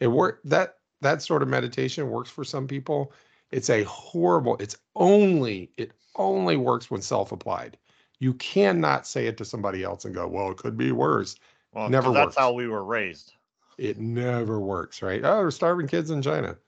[0.00, 3.12] it work that that sort of meditation works for some people
[3.50, 7.78] it's a horrible it's only it only works when self-applied
[8.18, 11.36] you cannot say it to somebody else and go well it could be worse
[11.72, 12.36] Well, never that's works.
[12.36, 13.34] how we were raised.
[13.78, 15.24] it never works, right?
[15.24, 16.58] Oh, there's starving kids in China.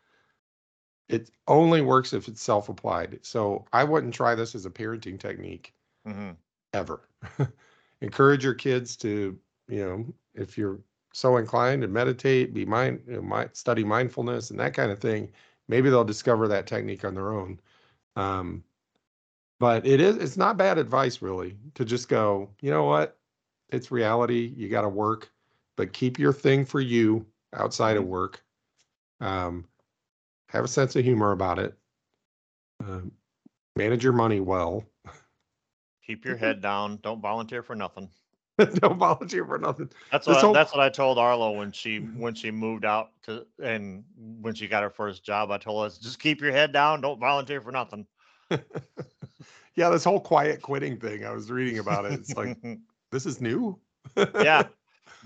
[1.09, 3.25] It only works if it's self-applied.
[3.25, 5.75] So I wouldn't try this as a parenting technique
[6.05, 6.33] hmm
[6.73, 7.09] ever.
[8.01, 10.81] Encourage your kids to, you know, if you're
[11.19, 15.01] so inclined to meditate, be mind, you know, mi- study mindfulness and that kind of
[15.01, 15.33] thing.
[15.67, 17.61] Maybe they'll discover that technique on their own.
[18.17, 18.63] Um,
[19.59, 23.19] but it is, it's not bad advice really to just go, you know what?
[23.71, 24.55] It's reality.
[24.57, 25.31] You got to work,
[25.77, 28.45] but keep your thing for you outside of work.
[29.21, 29.65] Um,
[30.51, 31.77] have a sense of humor about it.
[32.81, 33.11] Um,
[33.75, 34.85] manage your money well.
[36.07, 37.01] Keep your head down.
[37.03, 38.09] Don't volunteer for nothing.
[38.75, 39.89] Don't volunteer for nothing.
[40.11, 43.47] That's what whole- that's what I told Arlo when she when she moved out to
[43.63, 44.05] and
[44.41, 45.51] when she got her first job.
[45.51, 47.01] I told her just keep your head down.
[47.01, 48.07] Don't volunteer for nothing.
[49.77, 51.25] yeah, this whole quiet quitting thing.
[51.25, 52.15] I was reading about it.
[52.15, 52.57] It's like
[53.13, 53.79] this is new.
[54.17, 54.65] yeah,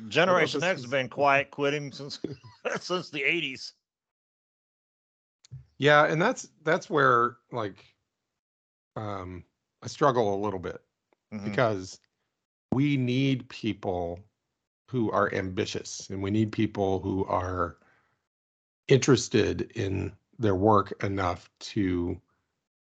[0.08, 2.18] Generation X has been quiet quitting since
[2.80, 3.72] since the eighties.
[5.78, 7.82] Yeah, and that's that's where like
[8.96, 9.44] um
[9.82, 10.80] I struggle a little bit
[11.32, 11.44] Mhm.
[11.44, 11.98] because
[12.72, 14.18] we need people
[14.88, 17.76] who are ambitious and we need people who are
[18.88, 22.20] interested in their work enough to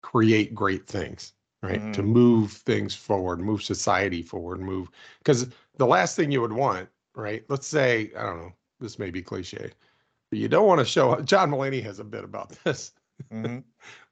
[0.02, 1.92] create great things, right?
[1.94, 2.08] To Mhm.
[2.08, 7.44] move things forward, move society forward, move because the last thing you would want, right?
[7.50, 9.72] Let's say, I don't know, this may be cliche,
[10.30, 11.26] but you don't want to show up.
[11.26, 12.94] John Mulaney has a bit about this
[13.34, 13.64] Mhm.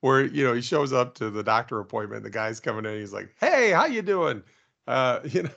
[0.02, 3.14] where you know he shows up to the doctor appointment the guy's coming in he's
[3.14, 4.42] like hey how you doing
[4.88, 5.50] uh you know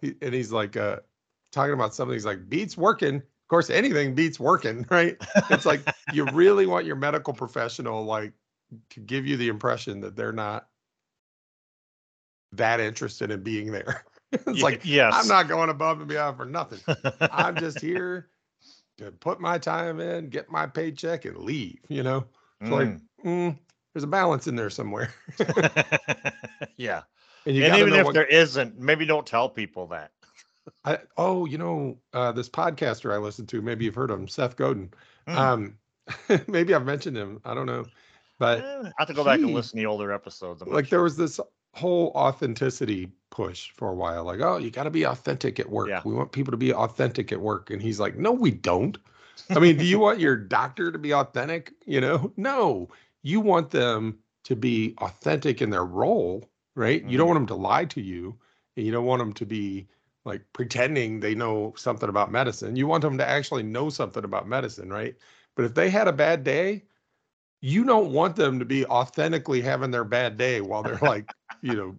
[0.00, 0.96] he, and he's like uh
[1.52, 5.16] talking about something he's like beats working of course anything beats working right
[5.50, 5.80] it's like
[6.12, 8.32] you really want your medical professional like
[8.90, 10.68] to give you the impression that they're not
[12.52, 15.14] that interested in being there it's Ye- like yes.
[15.14, 16.80] i'm not going above and beyond for nothing
[17.30, 18.28] i'm just here
[18.98, 22.24] to put my time in get my paycheck and leave you know
[22.60, 23.00] it's like Mm.
[23.24, 23.58] mm,
[23.92, 25.12] there's a balance in there somewhere.
[26.76, 27.02] yeah,
[27.46, 30.12] and and even if what- there isn't, maybe don't tell people that.
[30.84, 34.26] I, oh, you know, uh, this podcaster I listen to, maybe you've heard of him,
[34.26, 34.90] Seth Godin.
[35.28, 35.36] Mm.
[35.36, 35.78] Um,
[36.48, 37.40] maybe I've mentioned him.
[37.44, 37.86] I don't know,
[38.38, 40.62] but Eh, I have to go back and listen to the older episodes.
[40.62, 41.40] I'm like there was this
[41.74, 44.24] whole authenticity push for a while.
[44.24, 45.88] Like, oh, you got to be authentic at work.
[45.88, 46.02] Yeah.
[46.04, 48.96] We want people to be authentic at work, and he's like, no, we don't.
[49.50, 51.72] I mean, do you want your doctor to be authentic?
[51.84, 52.88] You know, no.
[53.22, 57.04] You want them to be authentic in their role, right?
[57.04, 57.28] You don't Mhm.
[57.28, 58.38] want them to lie to you,
[58.76, 59.88] and you don't want them to be
[60.26, 62.76] like pretending they know something about medicine.
[62.76, 65.16] You want them to actually know something about medicine, right?
[65.56, 66.84] But if they had a bad day,
[67.60, 71.26] you don't want them to be authentically having their bad day while they're like,
[71.62, 71.98] you know,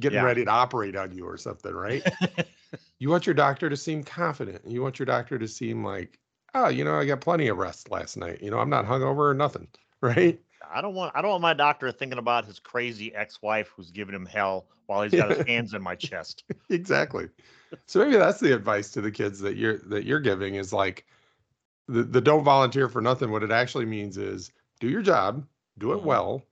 [0.00, 0.22] getting Yeah.
[0.22, 2.06] ready to operate on you or something, right?
[2.98, 4.66] you want your doctor to seem confident.
[4.66, 6.20] You want your doctor to seem like,
[6.54, 8.42] oh, you know, I got plenty of rest last night.
[8.42, 9.68] You know, I'm not hungover or nothing,
[10.00, 10.40] right?
[10.70, 14.14] I don't want I don't want my doctor thinking about his crazy ex-wife who's giving
[14.14, 16.44] him hell while he's got his hands in my chest.
[16.70, 17.28] exactly.
[17.86, 21.06] So maybe that's the advice to the kids that you're that you're giving is like
[21.88, 23.30] the, the don't volunteer for nothing.
[23.30, 25.46] What it actually means is do your job,
[25.78, 26.04] do it Mhm.
[26.04, 26.42] well,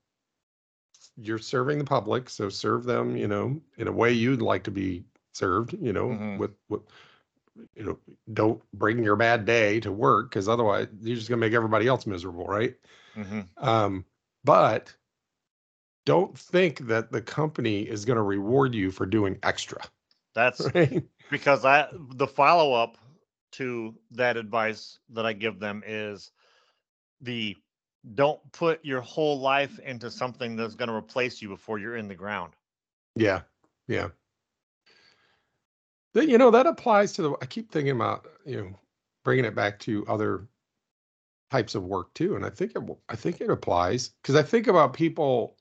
[1.17, 4.71] you're serving the public, so serve them, you know, in a way you'd like to
[4.71, 6.37] be served, you know, Mhm.
[6.37, 6.83] with, with,
[7.77, 7.99] you know,
[8.35, 12.07] don't bring your bad day to work because otherwise you're just gonna make everybody else
[12.07, 12.77] miserable, right?
[13.15, 14.05] Hmm Um,
[14.45, 14.95] but
[16.07, 19.83] don't think that the company is gonna reward you for doing extra,
[20.35, 21.05] That's right?
[21.31, 22.99] because I the follow up
[23.53, 26.31] to that advice that I give them is
[27.21, 27.57] the
[28.15, 32.09] don't put your whole life into something that's going to replace you before you're in
[32.09, 32.55] the ground.
[33.17, 33.43] Yeah,
[33.89, 34.09] yeah.
[36.15, 38.79] You know, that applies to the, I keep thinking about, you know,
[39.25, 40.47] bringing it back to other
[41.55, 42.35] types of work too.
[42.35, 45.57] And I think it, I think it applies because I think about people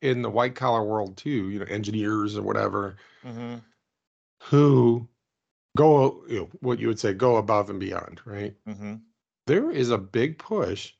[0.00, 3.56] in the white collar world too, you know, engineers or whatever, hmm
[4.42, 5.08] who
[5.76, 8.54] go, you know, what you would say, go above and beyond, right?
[8.66, 8.94] hmm
[9.46, 10.94] There is a big push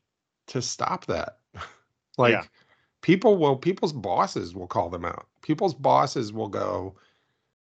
[0.48, 1.38] to stop that.
[2.18, 2.50] like
[3.02, 5.26] people will, people's bosses will call them out.
[5.42, 6.96] People's bosses will go,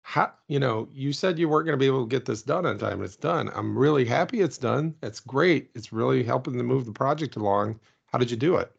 [0.08, 2.64] how, you know, you said you weren't going to be able to get this done
[2.64, 3.02] on time.
[3.02, 3.50] It's done.
[3.52, 4.94] I'm really happy it's done.
[5.02, 5.68] It's great.
[5.74, 7.80] It's really helping to move the project along.
[8.06, 8.70] How did you do it?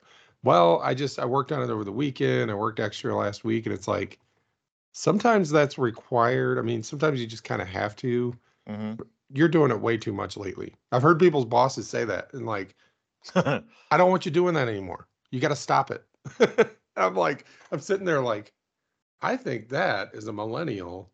[0.44, 2.50] Well, I just, I worked on it over the weekend.
[2.50, 3.66] I worked extra last week.
[3.66, 4.20] And it's like,
[4.94, 6.60] sometimes that's required.
[6.60, 8.34] I mean, sometimes you just kind of have to.
[8.68, 8.94] hmm
[9.34, 10.76] You're doing it way too much lately.
[10.92, 12.34] I've heard people's bosses say that.
[12.34, 12.76] And like,
[13.36, 13.64] I
[13.98, 15.08] don't want you doing that anymore.
[15.32, 16.06] You got to stop it.
[16.98, 18.54] I'm like, I'm sitting there like,
[19.22, 21.12] I think that is a millennial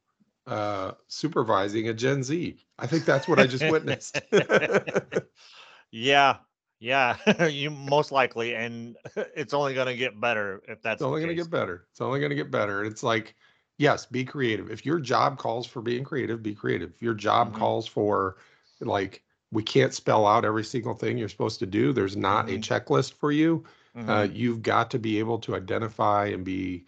[0.48, 2.58] uh supervising a Gen Z.
[2.80, 4.22] I think that's what I just witnessed.
[5.92, 6.38] yeah.
[6.80, 7.18] Yeah.
[7.48, 8.56] you most likely.
[8.56, 8.98] And
[9.36, 11.88] it's only going to get better if that's it's only going to get better.
[11.92, 12.84] It's only going to get better.
[12.84, 13.36] It's like,
[13.78, 14.70] yes, be creative.
[14.72, 16.92] If your job calls for being creative, be creative.
[16.92, 17.56] If your job Mhm.
[17.56, 18.38] calls for
[18.82, 21.94] like we can't spell out every single thing you're supposed to do.
[21.94, 22.60] There's not a Mhm.
[22.60, 23.64] checklist for you.
[23.96, 24.08] Mhm.
[24.08, 26.86] Uh, you've got to be able to identify and be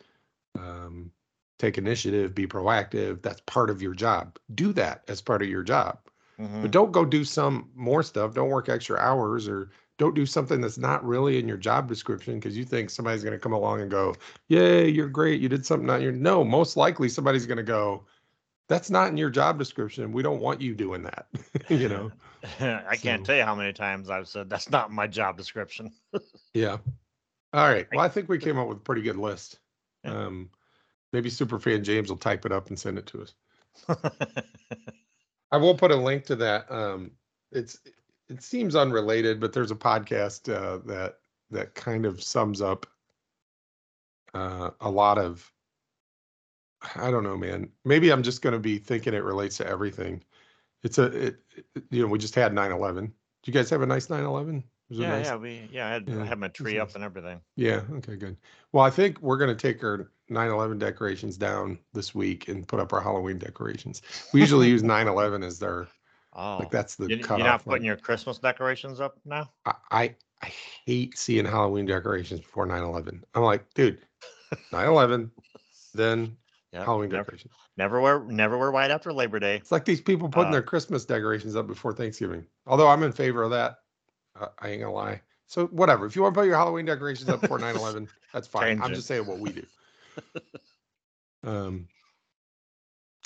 [0.57, 1.11] um,
[1.57, 3.21] take initiative, be proactive.
[3.21, 4.37] That's part of your job.
[4.53, 5.99] Do that as part of your job.
[6.39, 6.61] Mhm.
[6.61, 8.33] But don't go do some more stuff.
[8.33, 12.35] Don't work extra hours or don't do something that's not really in your job description
[12.35, 14.13] because you think somebody's going to come along and go,
[14.49, 15.39] Yay, you're great.
[15.39, 16.11] You did something not your.
[16.11, 18.05] No, most likely somebody's going to go,
[18.67, 20.11] That's not in your job description.
[20.11, 21.27] We don't want you doing that.
[21.69, 22.11] you know?
[22.59, 25.91] I can't tell you how many times I've said that's not my job description.
[26.53, 26.77] Yeah.
[27.53, 27.85] All right.
[27.91, 29.59] Well, I think we came up with a pretty good list.
[30.05, 30.49] Um,
[31.15, 33.33] maybe Superfan James will type it up and send it to us.
[35.51, 36.69] I will put a link to that.
[36.69, 37.11] Um,
[37.51, 37.79] it's
[38.27, 41.19] it seems unrelated, but there's a podcast uh, that
[41.51, 42.85] that kind of sums up
[44.33, 45.49] uh, a lot of.
[46.95, 47.69] I don't know, man.
[47.85, 50.21] Maybe I'm just going to be thinking it relates to everything.
[50.83, 51.35] It's a, it,
[51.75, 52.99] it- you know, we just had 9/11.
[53.05, 53.11] Did
[53.45, 54.63] you guys have a nice 9/11?
[54.89, 55.25] Yeah, nice?
[55.25, 56.95] yeah, we yeah, I had, Yeah, I had my tree up nice.
[56.95, 57.41] and everything.
[57.55, 57.81] Yeah.
[57.93, 58.17] Okay.
[58.17, 58.37] Good.
[58.71, 62.79] Well, I think we're going to take our 9/11 decorations down this week and put
[62.79, 64.01] up our Halloween decorations.
[64.33, 65.87] We usually use 9/11 as their
[66.37, 69.49] Oh, like that's the you, you're not putting your Christmas decorations up now?
[69.65, 70.47] I, I I
[70.85, 73.23] hate seeing Halloween decorations before 9/11.
[73.33, 73.99] I'm like, dude,
[74.71, 75.31] 9/11,
[75.93, 76.37] then
[76.73, 77.53] Yeah, Halloween never, decorations.
[77.77, 79.55] never wear never wear white after Labor Day.
[79.55, 82.45] It's like these people putting Uh, their Christmas decorations up before Thanksgiving.
[82.67, 83.79] Although I'm in favor of that,
[84.39, 85.21] uh, I ain't gonna lie.
[85.47, 86.05] So whatever.
[86.05, 88.67] If you want to put your Halloween decorations up before 9/11, that's fine.
[88.67, 88.95] Change I'm it.
[88.95, 89.65] just saying what we do.
[91.45, 91.87] Um.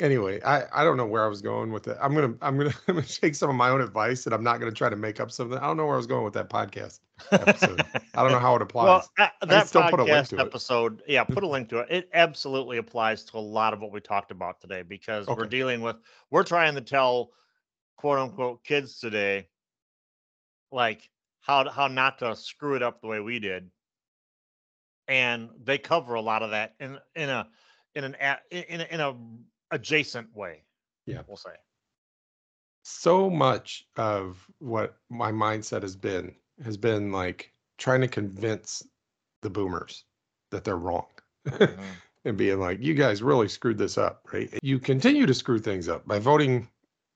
[0.02, 1.98] Anyway, I I don't know where I was going with it.
[2.02, 4.60] I'm gonna I'm gonna I'm gonna take some of my own advice, and I'm not
[4.60, 5.58] gonna try to make up something.
[5.58, 7.00] I don't know where I was going with that podcast
[7.32, 7.82] episode.
[8.16, 8.86] I don't know how it applies.
[8.86, 10.42] Well, that, that still put a link podcast to it.
[10.42, 11.88] episode, yeah, put a link to it.
[11.90, 15.82] It absolutely applies to a lot of what we talked about today because we're dealing
[15.82, 15.98] with,
[16.30, 17.32] we're trying to tell
[17.98, 19.48] quote unquote kids today,
[20.72, 21.10] like
[21.42, 23.70] how how not to screw it up the way we did,
[25.10, 27.48] and they cover a lot of that in in a
[27.96, 28.16] in an
[28.52, 29.16] in a, in a
[29.72, 30.64] adjacent way.
[31.06, 31.22] Yeah.
[31.28, 31.50] we'll say.
[32.84, 38.84] so much of what my mindset has been has been like trying to convince
[39.42, 40.04] the boomers
[40.52, 41.08] that they're wrong
[41.48, 41.80] Mhm.
[42.26, 45.88] and being like you guys really screwed this up right you continue to screw things
[45.88, 46.68] up by voting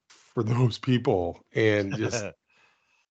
[0.07, 2.23] for those people and just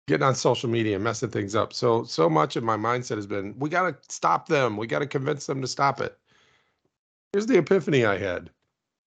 [0.07, 1.73] getting on social media and messing things up.
[1.73, 4.77] So so much of my mindset has been we got to stop them.
[4.77, 6.17] We got to convince them to stop it.
[7.33, 8.49] Here's the epiphany i had.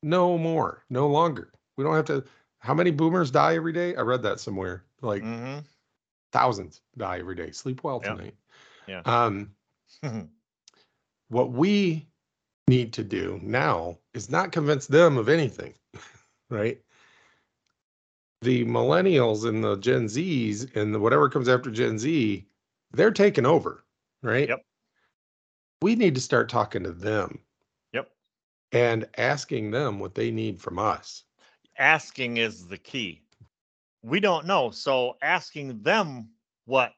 [0.02, 0.84] No more.
[0.90, 1.52] No longer.
[1.76, 2.24] We don't have to
[2.58, 3.96] how many boomers die every day?
[3.96, 4.84] I read that somewhere.
[5.00, 5.64] Like Mhm.
[6.32, 7.50] thousands die every day.
[7.50, 8.14] Sleep well Yeah.
[8.14, 8.34] tonight.
[8.86, 9.02] Yeah.
[9.06, 9.50] um
[11.28, 12.06] what we
[12.68, 15.74] need to do now is not convince them of anything
[16.50, 16.80] right
[18.42, 22.46] the millennials and the gen z's and the whatever comes after gen z
[22.92, 23.84] they're taking over
[24.22, 24.64] right Yep.
[25.82, 27.40] we need to start talking to them
[27.92, 28.10] Yep.
[28.72, 31.24] and asking them what they need from us.
[31.78, 33.22] Asking is the key.
[34.02, 34.70] We don't know.
[34.70, 36.28] So asking them
[36.66, 36.92] what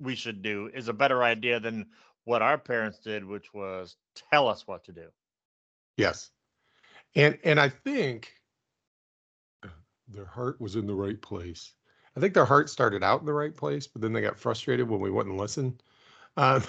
[0.00, 1.86] we should do is a better idea than
[2.24, 5.08] what our parents did, which was tell us what to do.
[5.96, 6.30] Yes.
[7.14, 8.32] And and I think
[10.12, 11.72] their heart was in the right place.
[12.16, 14.88] I think their heart started out in the right place, but then they got frustrated
[14.88, 15.78] when we wouldn't listen.
[16.38, 16.62] Um,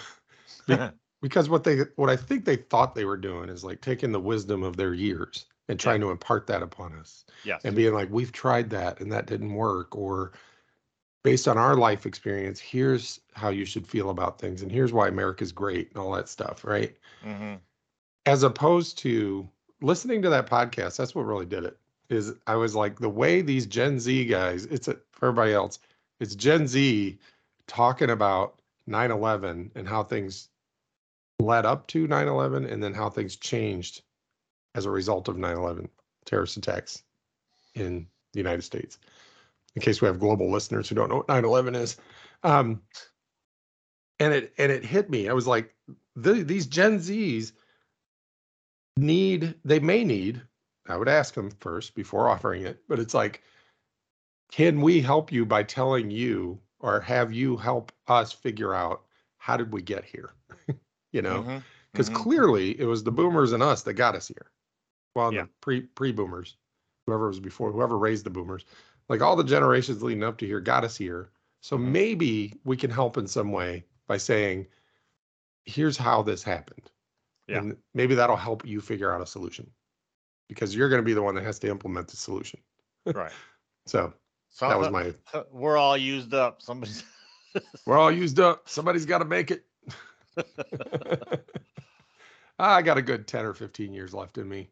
[1.22, 4.20] because what they what I think they thought they were doing is like taking the
[4.20, 7.62] wisdom of their years and trying to impart that upon us yes.
[7.64, 10.34] and being like, we've tried that and that didn't work, or
[11.24, 15.08] based on our life experience, here's how you should feel about things, and here's why
[15.08, 16.98] America's great and all that stuff, right?
[17.24, 17.54] hmm
[18.26, 19.48] as opposed to
[19.82, 21.78] listening to that podcast that's what really did it
[22.14, 25.80] is i was like the way these gen z guys it's a, for everybody else
[26.20, 27.18] it's gen z
[27.68, 28.60] talking about
[28.90, 30.50] 9-11 and how things
[31.40, 34.02] led up to 9-11 and then how things changed
[34.76, 35.88] as a result of 9-11
[36.26, 37.04] terrorist attacks
[37.76, 39.00] in the united states.
[39.76, 41.98] In case we have global listeners who don't know what 9-11 is.
[42.44, 42.82] Um,
[44.20, 45.28] and it and it hit me.
[45.28, 45.74] I was like
[46.16, 47.54] the, these gen z's
[48.96, 50.42] need they may need
[50.88, 53.42] i would ask them first before offering it but it's like
[54.52, 59.04] can we help you by telling you or have you help us figure out
[59.38, 60.32] how did we get here
[61.12, 61.62] you know
[61.92, 62.16] because mhm.
[62.16, 64.52] clearly it was the boomers and us that got us here
[65.16, 65.44] well Yeah.
[65.44, 66.58] the pre pre boomers
[67.06, 68.66] whoever was before whoever raised the boomers
[69.10, 71.30] like all the generations leading up to here got us here
[71.62, 71.92] so Mhm.
[71.92, 74.68] maybe we can help in some way by saying
[75.66, 76.92] here's how this happened
[77.48, 77.60] Yeah.
[77.60, 79.70] and maybe that'll help you figure out a solution
[80.54, 82.60] because you're going to be the one that has to implement the solution
[83.06, 83.32] Right.
[83.86, 84.14] so
[84.62, 85.14] that was my
[85.52, 86.62] We're all used up.
[86.62, 87.04] Somebody's.
[87.86, 89.64] we're all used up somebody's got to make it
[92.58, 94.72] i got a good 10 or 15 years left in me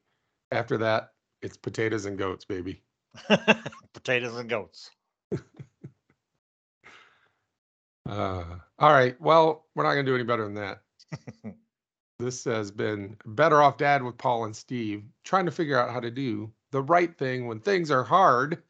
[0.51, 1.11] after that
[1.43, 2.81] it's potatoes and goats baby
[3.93, 4.91] Potatoes and goats.
[8.09, 8.43] Uh,
[8.79, 9.19] all right.
[9.21, 10.81] Well, we're not going to do any better than that.
[12.21, 15.99] This has been Better Off Dad with Paul and Steve, trying to figure out how
[15.99, 18.61] to do the right thing when things are hard.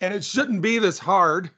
[0.00, 1.50] And it shouldn't be this hard.